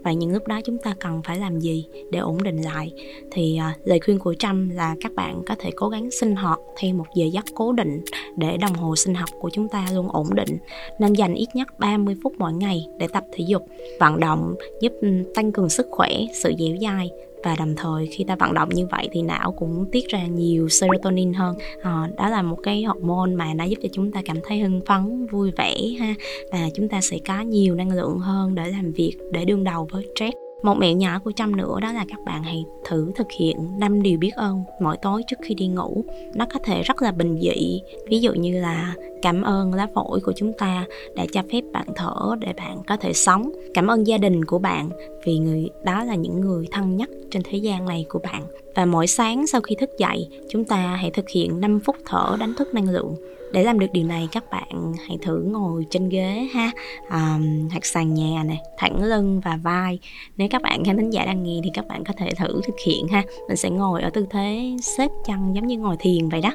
Và 0.05 0.13
những 0.13 0.33
lúc 0.33 0.47
đó 0.47 0.61
chúng 0.65 0.79
ta 0.79 0.95
cần 1.01 1.23
phải 1.25 1.39
làm 1.39 1.61
gì 1.61 1.87
để 2.11 2.19
ổn 2.19 2.43
định 2.43 2.63
lại? 2.63 2.93
Thì 3.31 3.59
uh, 3.59 3.89
lời 3.89 4.01
khuyên 4.05 4.19
của 4.19 4.35
trâm 4.35 4.71
là 4.71 4.97
các 5.01 5.15
bạn 5.15 5.43
có 5.47 5.55
thể 5.59 5.71
cố 5.77 5.89
gắng 5.89 6.11
sinh 6.11 6.37
hoạt 6.37 6.59
theo 6.81 6.95
một 6.95 7.07
giờ 7.15 7.27
giấc 7.33 7.45
cố 7.55 7.73
định 7.73 8.05
để 8.37 8.57
đồng 8.57 8.75
hồ 8.75 8.97
sinh 8.97 9.15
học 9.15 9.29
của 9.41 9.51
chúng 9.51 9.69
ta 9.69 9.87
luôn 9.93 10.09
ổn 10.09 10.35
định. 10.35 10.59
Nên 10.99 11.13
dành 11.13 11.35
ít 11.35 11.49
nhất 11.55 11.79
30 11.79 12.17
phút 12.23 12.33
mỗi 12.39 12.53
ngày 12.53 12.87
để 12.99 13.09
tập 13.13 13.25
thể 13.33 13.45
dục. 13.49 13.63
Vận 14.01 14.21
động 14.21 14.55
giúp 14.81 14.93
ừ, 15.01 15.09
tăng 15.35 15.53
cường 15.53 15.69
sức 15.69 15.87
khỏe 15.91 16.11
sự 16.43 16.53
dẻo 16.59 16.77
dai 16.81 17.11
và 17.43 17.57
đồng 17.59 17.75
thời 17.77 18.07
khi 18.07 18.25
ta 18.25 18.37
vận 18.37 18.55
động 18.55 18.69
như 18.69 18.87
vậy 18.87 19.09
thì 19.13 19.23
não 19.23 19.53
cũng 19.53 19.87
tiết 19.93 20.09
ra 20.09 20.27
nhiều 20.27 20.69
serotonin 20.69 21.33
hơn. 21.33 21.57
À, 21.83 22.09
đó 22.17 22.29
là 22.29 22.43
một 22.43 22.59
cái 22.63 22.83
hormone 22.83 23.31
mà 23.37 23.55
nó 23.55 23.65
giúp 23.65 23.77
cho 23.83 23.89
chúng 23.93 24.13
ta 24.13 24.23
cảm 24.25 24.37
thấy 24.45 24.59
hưng 24.61 24.81
phấn 24.87 25.27
vui 25.27 25.51
vẻ 25.57 25.77
ha. 26.01 26.15
Và 26.53 26.69
chúng 26.75 26.89
ta 26.89 27.01
sẽ 27.01 27.19
có 27.27 27.41
nhiều 27.41 27.75
năng 27.75 27.93
lượng 27.93 28.19
hơn 28.19 28.55
để 28.55 28.69
làm 28.69 28.93
việc 28.93 29.17
để 29.31 29.45
đương 29.45 29.65
đầu 29.65 29.89
với 29.91 30.07
stress 30.15 30.42
một 30.63 30.75
mẹo 30.79 30.97
nhỏ 30.97 31.19
của 31.25 31.33
Trâm 31.33 31.57
nữa 31.57 31.79
đó 31.83 31.93
là 31.93 32.05
các 32.09 32.19
bạn 32.25 32.43
hãy 32.43 32.65
thử 32.85 33.13
thực 33.15 33.27
hiện 33.39 33.79
năm 33.79 34.03
điều 34.03 34.19
biết 34.19 34.35
ơn 34.35 34.65
mỗi 34.81 34.97
tối 35.03 35.23
trước 35.27 35.37
khi 35.43 35.55
đi 35.55 35.67
ngủ. 35.67 36.05
Nó 36.35 36.47
có 36.53 36.61
thể 36.65 36.83
rất 36.83 37.03
là 37.03 37.13
bình 37.13 37.39
dị, 37.41 37.81
ví 38.07 38.21
dụ 38.21 38.33
như 38.33 38.61
là 38.61 38.95
cảm 39.23 39.43
ơn 39.43 39.75
lá 39.75 39.89
phổi 39.95 40.21
của 40.21 40.33
chúng 40.37 40.53
ta 40.59 40.85
đã 41.17 41.27
cho 41.33 41.43
phép 41.53 41.61
bạn 41.73 41.87
thở 41.97 42.37
để 42.41 42.53
bạn 42.53 42.83
có 42.87 42.97
thể 42.97 43.13
sống. 43.13 43.51
Cảm 43.75 43.87
ơn 43.87 44.07
gia 44.07 44.19
đình 44.19 44.45
của 44.45 44.59
bạn 44.59 44.91
vì 45.25 45.39
người 45.39 45.71
đó 45.85 46.05
là 46.05 46.15
những 46.15 46.41
người 46.41 46.67
thân 46.71 46.97
nhất 46.97 47.11
trên 47.31 47.43
thế 47.43 47.59
gian 47.59 47.85
này 47.85 48.07
của 48.09 48.19
bạn. 48.19 48.43
Và 48.75 48.85
mỗi 48.85 49.07
sáng 49.07 49.47
sau 49.47 49.61
khi 49.61 49.75
thức 49.75 49.91
dậy, 49.99 50.29
chúng 50.51 50.65
ta 50.65 50.77
hãy 50.77 51.11
thực 51.11 51.29
hiện 51.29 51.61
5 51.61 51.81
phút 51.81 51.97
thở 52.07 52.37
đánh 52.41 52.55
thức 52.55 52.75
năng 52.75 52.89
lượng. 52.89 53.15
Để 53.53 53.65
làm 53.65 53.79
được 53.79 53.87
điều 53.93 54.05
này 54.05 54.29
các 54.33 54.51
bạn 54.51 54.93
hãy 55.09 55.19
thử 55.23 55.43
ngồi 55.43 55.87
trên 55.91 56.09
ghế 56.09 56.49
ha. 56.55 56.71
À, 57.09 57.39
hoặc 57.71 57.87
sàn 57.87 58.15
nhà 58.15 58.43
này 58.45 58.59
thẳng 58.79 59.05
lưng 59.05 59.41
và 59.45 59.59
vai. 59.63 59.99
Nếu 60.37 60.49
các 60.51 60.63
bạn 60.63 60.85
khán 60.85 60.97
thính 60.97 61.11
giả 61.11 61.25
đang 61.25 61.43
nghe 61.43 61.61
thì 61.65 61.71
các 61.75 61.89
bạn 61.89 62.05
có 62.05 62.15
thể 62.17 62.31
thử 62.39 62.61
thực 62.65 62.75
hiện 62.87 63.09
ha. 63.09 63.23
Mình 63.49 63.57
sẽ 63.57 63.71
ngồi 63.71 64.03
ở 64.03 64.11
tư 64.11 64.27
thế 64.31 64.77
xếp 64.83 65.11
chân 65.27 65.55
giống 65.55 65.67
như 65.67 65.79
ngồi 65.79 65.97
thiền 65.99 66.29
vậy 66.29 66.41
đó. 66.41 66.51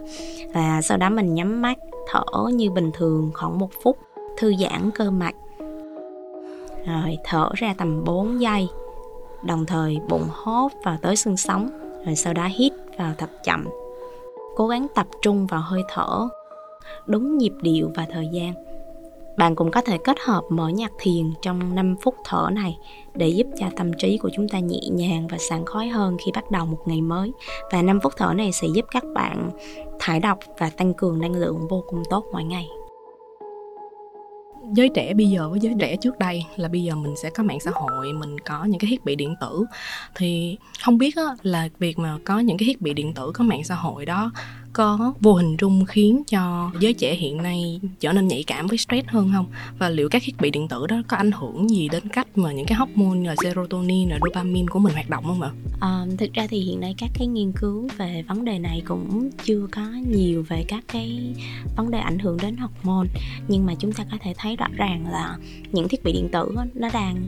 Và 0.53 0.81
sau 0.81 0.97
đó 0.97 1.09
mình 1.09 1.33
nhắm 1.33 1.62
mắt 1.62 1.77
thở 2.12 2.24
như 2.53 2.71
bình 2.71 2.91
thường 2.93 3.31
khoảng 3.33 3.59
một 3.59 3.69
phút 3.83 3.97
thư 4.38 4.53
giãn 4.55 4.91
cơ 4.91 5.12
mặt. 5.12 5.36
Rồi 6.86 7.17
thở 7.24 7.50
ra 7.55 7.74
tầm 7.77 8.03
4 8.03 8.41
giây. 8.41 8.67
Đồng 9.43 9.65
thời 9.65 10.00
bụng 10.09 10.27
hốt 10.31 10.71
vào 10.83 10.97
tới 11.01 11.15
xương 11.15 11.38
sống 11.38 11.69
rồi 12.08 12.16
sau 12.16 12.34
đó 12.34 12.48
hít 12.58 12.74
vào 12.98 13.14
thật 13.18 13.30
chậm, 13.44 13.66
cố 14.56 14.68
gắng 14.68 14.88
tập 14.96 15.08
trung 15.22 15.48
vào 15.48 15.62
hơi 15.62 15.82
thở, 15.90 16.28
đúng 17.06 17.38
nhịp 17.38 17.54
điệu 17.62 17.92
và 17.96 18.06
thời 18.12 18.28
gian. 18.32 18.54
Bạn 19.38 19.56
cũng 19.56 19.72
có 19.72 19.82
thể 19.82 19.98
kết 19.98 20.18
hợp 20.20 20.44
mở 20.50 20.68
nhạc 20.68 20.92
thiền 21.00 21.32
trong 21.42 21.76
5 21.76 21.96
phút 22.02 22.16
thở 22.26 22.50
này 22.52 22.78
để 23.14 23.28
giúp 23.28 23.48
cho 23.60 23.66
tâm 23.78 23.94
trí 23.94 24.18
của 24.18 24.30
chúng 24.36 24.50
ta 24.50 24.60
nhẹ 24.60 24.80
nhàng 24.92 25.28
và 25.28 25.38
sảng 25.38 25.66
khoái 25.66 25.88
hơn 25.88 26.18
khi 26.26 26.32
bắt 26.36 26.52
đầu 26.52 26.66
một 26.66 26.78
ngày 26.86 27.02
mới. 27.02 27.32
Và 27.72 27.82
5 27.82 28.00
phút 28.04 28.14
thở 28.18 28.34
này 28.34 28.52
sẽ 28.52 28.68
giúp 28.68 28.86
các 28.92 29.04
bạn 29.14 29.52
thải 30.00 30.20
độc 30.20 30.40
và 30.58 30.70
tăng 30.70 30.94
cường 30.94 31.20
năng 31.20 31.36
lượng 31.36 31.68
vô 31.70 31.84
cùng 31.88 32.04
tốt 32.10 32.26
mỗi 32.34 32.44
ngày 32.44 32.68
giới 34.74 34.89
trẻ 34.89 35.13
bây 35.13 35.29
giờ 35.29 35.50
với 35.50 35.59
giới 35.59 35.74
trẻ 35.79 35.95
trước 36.01 36.19
đây 36.19 36.45
là 36.55 36.67
bây 36.67 36.83
giờ 36.83 36.95
mình 36.95 37.13
sẽ 37.24 37.29
có 37.29 37.43
mạng 37.43 37.59
xã 37.59 37.71
hội 37.74 38.13
mình 38.13 38.39
có 38.39 38.65
những 38.65 38.79
cái 38.79 38.89
thiết 38.89 39.05
bị 39.05 39.15
điện 39.15 39.36
tử. 39.41 39.65
Thì 40.15 40.57
không 40.83 40.97
biết 40.97 41.15
á, 41.15 41.24
là 41.43 41.69
việc 41.79 42.00
mà 42.00 42.17
có 42.25 42.39
những 42.39 42.57
cái 42.57 42.65
thiết 42.65 42.81
bị 42.81 42.93
điện 42.93 43.13
tử 43.13 43.31
có 43.33 43.43
mạng 43.43 43.63
xã 43.63 43.75
hội 43.75 44.05
đó 44.05 44.31
có 44.74 45.13
vô 45.21 45.33
hình 45.33 45.57
trung 45.57 45.86
khiến 45.86 46.24
cho 46.27 46.71
giới 46.79 46.93
trẻ 46.93 47.15
hiện 47.15 47.38
nay 47.38 47.79
trở 48.00 48.13
nên 48.13 48.27
nhạy 48.27 48.43
cảm 48.47 48.67
với 48.67 48.77
stress 48.77 49.07
hơn 49.07 49.31
không 49.33 49.45
và 49.79 49.89
liệu 49.89 50.09
các 50.09 50.21
thiết 50.25 50.36
bị 50.39 50.51
điện 50.51 50.67
tử 50.67 50.88
đó 50.88 51.01
có 51.07 51.17
ảnh 51.17 51.31
hưởng 51.31 51.69
gì 51.69 51.89
đến 51.89 52.07
cách 52.07 52.27
mà 52.38 52.51
những 52.51 52.65
cái 52.65 52.77
hormone 52.77 53.27
là 53.27 53.36
serotonin 53.43 54.09
là 54.09 54.19
dopamine 54.25 54.67
của 54.69 54.79
mình 54.79 54.93
hoạt 54.93 55.09
động 55.09 55.24
không 55.24 55.41
ạ? 55.41 55.51
À, 55.79 56.05
thực 56.17 56.33
ra 56.33 56.47
thì 56.50 56.59
hiện 56.59 56.79
nay 56.79 56.95
các 56.97 57.09
cái 57.13 57.27
nghiên 57.27 57.51
cứu 57.51 57.89
về 57.97 58.24
vấn 58.27 58.45
đề 58.45 58.59
này 58.59 58.81
cũng 58.88 59.29
chưa 59.45 59.67
có 59.71 59.81
nhiều 60.09 60.45
về 60.47 60.65
các 60.67 60.83
cái 60.88 61.36
vấn 61.77 61.91
đề 61.91 62.00
ảnh 62.00 62.19
hưởng 62.19 62.38
đến 62.41 62.57
hormone 62.57 63.07
nhưng 63.47 63.65
mà 63.65 63.74
chúng 63.79 63.91
ta 63.91 64.05
có 64.12 64.17
thể 64.21 64.33
thấy 64.38 64.55
rõ 64.55 64.67
ràng 64.75 65.07
là 65.12 65.38
những 65.71 65.88
thiết 65.88 66.03
bị 66.03 66.13
điện 66.13 66.29
tử 66.31 66.55
nó 66.74 66.89
đang 66.93 67.25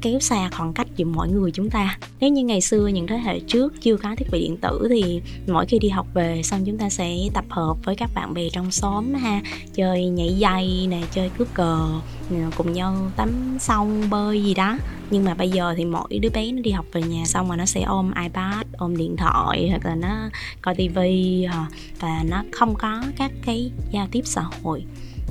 kéo 0.00 0.20
xa 0.20 0.50
khoảng 0.50 0.72
cách 0.72 0.86
giữa 0.96 1.04
mọi 1.04 1.28
người 1.28 1.50
chúng 1.50 1.70
ta. 1.70 1.98
Nếu 2.20 2.30
như 2.30 2.44
ngày 2.44 2.60
xưa 2.60 2.86
những 2.86 3.06
thế 3.06 3.18
hệ 3.18 3.40
trước 3.40 3.80
chưa 3.80 3.96
có 3.96 4.14
thiết 4.16 4.26
bị 4.30 4.40
điện 4.40 4.56
tử 4.56 4.86
thì 4.90 5.20
mỗi 5.46 5.66
khi 5.66 5.78
đi 5.78 5.88
học 5.88 6.06
về 6.14 6.42
xong 6.42 6.64
chúng 6.66 6.78
ta 6.78 6.90
sẽ 6.90 7.16
tập 7.34 7.44
hợp 7.48 7.76
với 7.84 7.96
các 7.96 8.10
bạn 8.14 8.34
bè 8.34 8.48
trong 8.52 8.70
xóm 8.70 9.14
ha. 9.14 9.40
Chơi 9.74 10.06
nhảy 10.06 10.34
dây 10.38 10.86
nè, 10.90 11.02
chơi 11.10 11.30
cướp 11.38 11.54
cờ 11.54 11.88
cùng 12.56 12.72
nhau 12.72 13.10
tắm 13.16 13.56
sông 13.60 14.10
bơi 14.10 14.44
gì 14.44 14.54
đó. 14.54 14.78
Nhưng 15.10 15.24
mà 15.24 15.34
bây 15.34 15.50
giờ 15.50 15.74
thì 15.76 15.84
mỗi 15.84 16.18
đứa 16.22 16.28
bé 16.30 16.52
nó 16.52 16.62
đi 16.62 16.70
học 16.70 16.86
về 16.92 17.02
nhà 17.02 17.24
xong 17.26 17.48
mà 17.48 17.56
nó 17.56 17.64
sẽ 17.64 17.82
ôm 17.82 18.12
ipad, 18.22 18.66
ôm 18.78 18.96
điện 18.96 19.16
thoại 19.16 19.68
hoặc 19.70 19.86
là 19.86 19.94
nó 19.94 20.28
coi 20.62 20.74
tivi 20.74 21.44
ờ, 21.44 21.58
và 22.00 22.22
nó 22.28 22.44
không 22.52 22.74
có 22.74 23.02
các 23.16 23.32
cái 23.44 23.70
giao 23.90 24.06
tiếp 24.10 24.22
xã 24.24 24.42
hội 24.62 24.84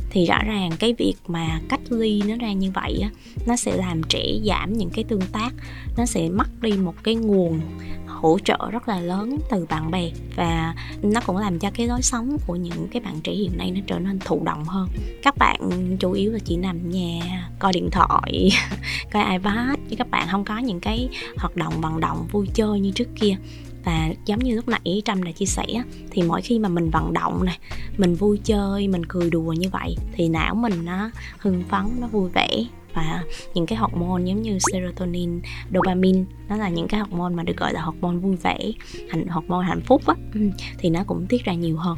thì 0.10 0.26
rõ 0.26 0.38
ràng 0.46 0.72
cái 0.80 0.94
việc 0.94 1.16
mà 1.28 1.60
cách 1.70 1.82
ly 1.90 2.22
nó 2.28 2.36
ra 2.36 2.52
như 2.52 2.72
vậy 2.72 3.00
á, 3.02 3.10
nó 3.46 3.56
sẽ 3.56 3.78
làm 3.78 4.04
trẻ 4.04 4.26
giảm 4.46 4.74
những 4.74 4.90
cái 4.90 5.04
tương 5.04 5.22
tác, 5.32 5.54
nó 5.98 6.06
sẽ 6.06 6.30
mất 6.30 6.62
đi 6.62 6.72
một 6.72 6.96
cái 7.04 7.16
nguồn 7.16 7.62
hỗ 8.08 8.40
trợ 8.44 8.58
rất 8.72 8.88
là 8.88 9.00
lớn 9.00 9.38
từ 9.50 9.66
bạn 9.70 9.92
bè 9.92 10.12
và 10.36 10.74
nó 11.02 11.22
cũng 11.26 11.38
làm 11.38 11.60
cho 11.60 11.72
cái 11.74 11.88
lối 11.88 12.02
sống 12.02 12.38
của 12.48 12.56
những 12.56 12.88
cái 12.92 13.02
bạn 13.02 13.22
trẻ 13.24 13.34
hiện 13.34 13.58
nay 13.58 13.72
nó 13.72 13.80
trở 13.88 14.00
nên 14.00 14.20
thụ 14.20 14.44
động 14.44 14.64
hơn. 14.64 14.88
Các 15.24 15.38
bạn 15.38 15.60
chủ 16.00 16.12
yếu 16.12 16.32
là 16.32 16.40
chỉ 16.46 16.58
nằm 16.58 16.90
nhà, 16.90 17.50
coi 17.60 17.74
điện 17.74 17.90
thoại, 17.92 18.50
coi 19.12 19.32
ipad, 19.32 19.80
chứ 19.90 19.96
các 19.96 20.10
bạn 20.12 20.28
không 20.32 20.46
có 20.46 20.58
những 20.58 20.80
cái 20.80 21.10
hoạt 21.38 21.56
động 21.56 21.82
vận 21.82 22.00
động 22.00 22.28
vui 22.32 22.48
chơi 22.54 22.80
như 22.80 22.92
trước 22.92 23.08
kia 23.16 23.36
và 23.84 24.10
giống 24.26 24.40
như 24.40 24.56
lúc 24.56 24.68
nãy 24.68 25.02
trâm 25.06 25.24
đã 25.24 25.32
chia 25.32 25.46
sẻ 25.46 25.66
thì 26.12 26.22
mỗi 26.22 26.42
khi 26.42 26.60
mà 26.60 26.70
mình 26.70 26.90
vận 26.90 27.14
động 27.14 27.46
này 27.46 27.58
mình 27.98 28.16
vui 28.16 28.40
chơi, 28.44 28.88
mình 28.88 29.06
cười 29.06 29.30
đùa 29.30 29.54
như 29.54 29.70
vậy, 29.70 29.96
thì 30.14 30.30
não 30.30 30.56
mình 30.56 30.86
nó 30.86 31.10
hưng 31.38 31.64
phấn, 31.70 31.86
nó 32.00 32.08
vui 32.08 32.30
vẻ. 32.30 32.48
Và 32.94 33.24
những 33.54 33.66
cái 33.66 33.78
hormone 33.78 34.24
giống 34.24 34.42
như 34.42 34.58
serotonin, 34.60 35.42
dopamine, 35.74 36.24
nó 36.50 36.56
là 36.56 36.70
những 36.70 36.88
cái 36.88 37.00
hormone 37.00 37.36
mà 37.36 37.44
được 37.44 37.58
gọi 37.58 37.74
là 37.74 37.82
hormone 37.82 38.18
vui 38.18 38.36
vẻ 38.36 38.72
hành 39.10 39.28
hormone 39.28 39.68
hạnh 39.68 39.82
phúc 39.86 40.02
á 40.08 40.16
ừ, 40.34 40.50
thì 40.78 40.90
nó 40.90 41.04
cũng 41.08 41.26
tiết 41.30 41.46
ra 41.46 41.54
nhiều 41.54 41.78
hơn. 41.78 41.98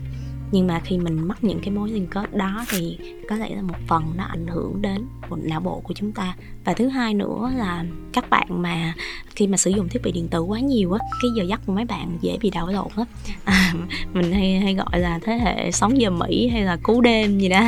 Nhưng 0.51 0.67
mà 0.67 0.79
khi 0.79 0.97
mình 0.97 1.27
mắc 1.27 1.43
những 1.43 1.59
cái 1.59 1.69
mối 1.69 1.89
liên 1.89 2.07
kết 2.07 2.35
đó 2.35 2.65
thì 2.69 2.97
có 3.29 3.35
lẽ 3.35 3.55
là 3.55 3.61
một 3.61 3.77
phần 3.87 4.03
nó 4.15 4.23
ảnh 4.23 4.47
hưởng 4.47 4.81
đến 4.81 5.05
não 5.43 5.59
bộ 5.59 5.79
của 5.79 5.93
chúng 5.93 6.11
ta. 6.11 6.35
Và 6.65 6.73
thứ 6.73 6.87
hai 6.87 7.13
nữa 7.13 7.51
là 7.57 7.85
các 8.13 8.29
bạn 8.29 8.61
mà 8.61 8.93
khi 9.35 9.47
mà 9.47 9.57
sử 9.57 9.71
dụng 9.71 9.89
thiết 9.89 10.01
bị 10.03 10.11
điện 10.11 10.27
tử 10.27 10.39
quá 10.39 10.59
nhiều 10.59 10.93
á 10.93 10.99
cái 11.21 11.31
giờ 11.35 11.43
giấc 11.43 11.61
của 11.65 11.73
mấy 11.73 11.85
bạn 11.85 12.17
dễ 12.21 12.37
bị 12.41 12.49
đảo 12.49 12.67
lộn 12.67 12.87
á. 12.95 13.03
À, 13.43 13.73
mình 14.13 14.31
hay 14.31 14.59
hay 14.59 14.73
gọi 14.73 14.99
là 14.99 15.19
thế 15.23 15.33
hệ 15.33 15.71
sống 15.71 16.01
giờ 16.01 16.09
mỹ 16.09 16.47
hay 16.47 16.61
là 16.61 16.77
cú 16.83 17.01
đêm 17.01 17.39
gì 17.39 17.49
đó. 17.49 17.61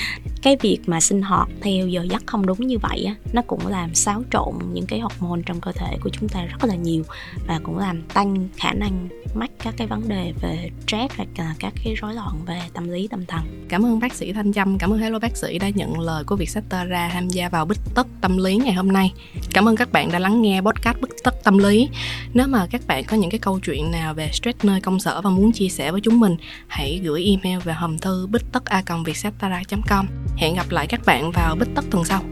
Cái 0.42 0.56
việc 0.62 0.78
mà 0.86 1.00
sinh 1.00 1.22
hoạt 1.22 1.48
theo 1.60 1.88
giờ 1.88 2.06
giấc 2.10 2.26
không 2.26 2.46
đúng 2.46 2.66
như 2.66 2.78
vậy 2.78 3.04
á 3.04 3.14
nó 3.32 3.42
cũng 3.46 3.66
làm 3.66 3.94
xáo 3.94 4.22
trộn 4.32 4.54
những 4.72 4.86
cái 4.86 5.00
hormone 5.00 5.40
trong 5.46 5.60
cơ 5.60 5.72
thể 5.72 5.96
của 6.00 6.10
chúng 6.12 6.28
ta 6.28 6.44
rất 6.44 6.64
là 6.64 6.74
nhiều 6.74 7.02
và 7.46 7.60
cũng 7.62 7.78
làm 7.78 8.02
tăng 8.02 8.48
khả 8.56 8.72
năng 8.72 9.08
mắc 9.34 9.50
các 9.62 9.74
cái 9.76 9.86
vấn 9.86 10.08
đề 10.08 10.32
về 10.40 10.70
stress 10.86 11.14
hoặc 11.16 11.28
là 11.38 11.54
các 11.58 11.72
cái 11.84 11.94
rối 11.94 12.14
loạn 12.14 12.34
về 12.46 12.60
tâm 12.72 12.88
lý 12.88 13.08
tâm 13.08 13.26
thần. 13.26 13.66
Cảm 13.68 13.86
ơn 13.86 14.00
bác 14.00 14.14
sĩ 14.14 14.32
thanh 14.32 14.52
trâm 14.52 14.78
cảm 14.78 14.92
ơn 14.92 14.98
hello 14.98 15.18
bác 15.18 15.36
sĩ 15.36 15.58
đã 15.58 15.68
nhận 15.68 16.00
lời 16.00 16.24
của 16.24 16.36
Vietcetera 16.36 17.10
tham 17.12 17.28
gia 17.28 17.48
vào 17.48 17.64
bích 17.64 17.78
tất 17.94 18.06
tâm 18.20 18.36
lý 18.36 18.56
ngày 18.56 18.74
hôm 18.74 18.92
nay. 18.92 19.12
Cảm 19.54 19.68
ơn 19.68 19.76
các 19.76 19.92
bạn 19.92 20.12
đã 20.12 20.18
lắng 20.18 20.42
nghe 20.42 20.60
podcast 20.60 21.00
bích 21.00 21.17
tất 21.24 21.44
tâm 21.44 21.58
lý. 21.58 21.88
Nếu 22.34 22.46
mà 22.46 22.66
các 22.70 22.86
bạn 22.86 23.04
có 23.04 23.16
những 23.16 23.30
cái 23.30 23.38
câu 23.38 23.60
chuyện 23.60 23.90
nào 23.90 24.14
về 24.14 24.30
stress 24.32 24.58
nơi 24.62 24.80
công 24.80 25.00
sở 25.00 25.20
và 25.20 25.30
muốn 25.30 25.52
chia 25.52 25.68
sẻ 25.68 25.92
với 25.92 26.00
chúng 26.00 26.20
mình, 26.20 26.36
hãy 26.68 27.00
gửi 27.04 27.24
email 27.24 27.58
về 27.64 27.72
hòm 27.72 27.98
thư 27.98 28.26
bích 28.26 28.42
tất 28.52 28.64
a 28.64 28.82
com. 28.82 30.08
Hẹn 30.36 30.54
gặp 30.54 30.70
lại 30.70 30.86
các 30.86 31.00
bạn 31.06 31.30
vào 31.30 31.56
bích 31.56 31.68
tất 31.74 31.84
tuần 31.90 32.04
sau. 32.04 32.22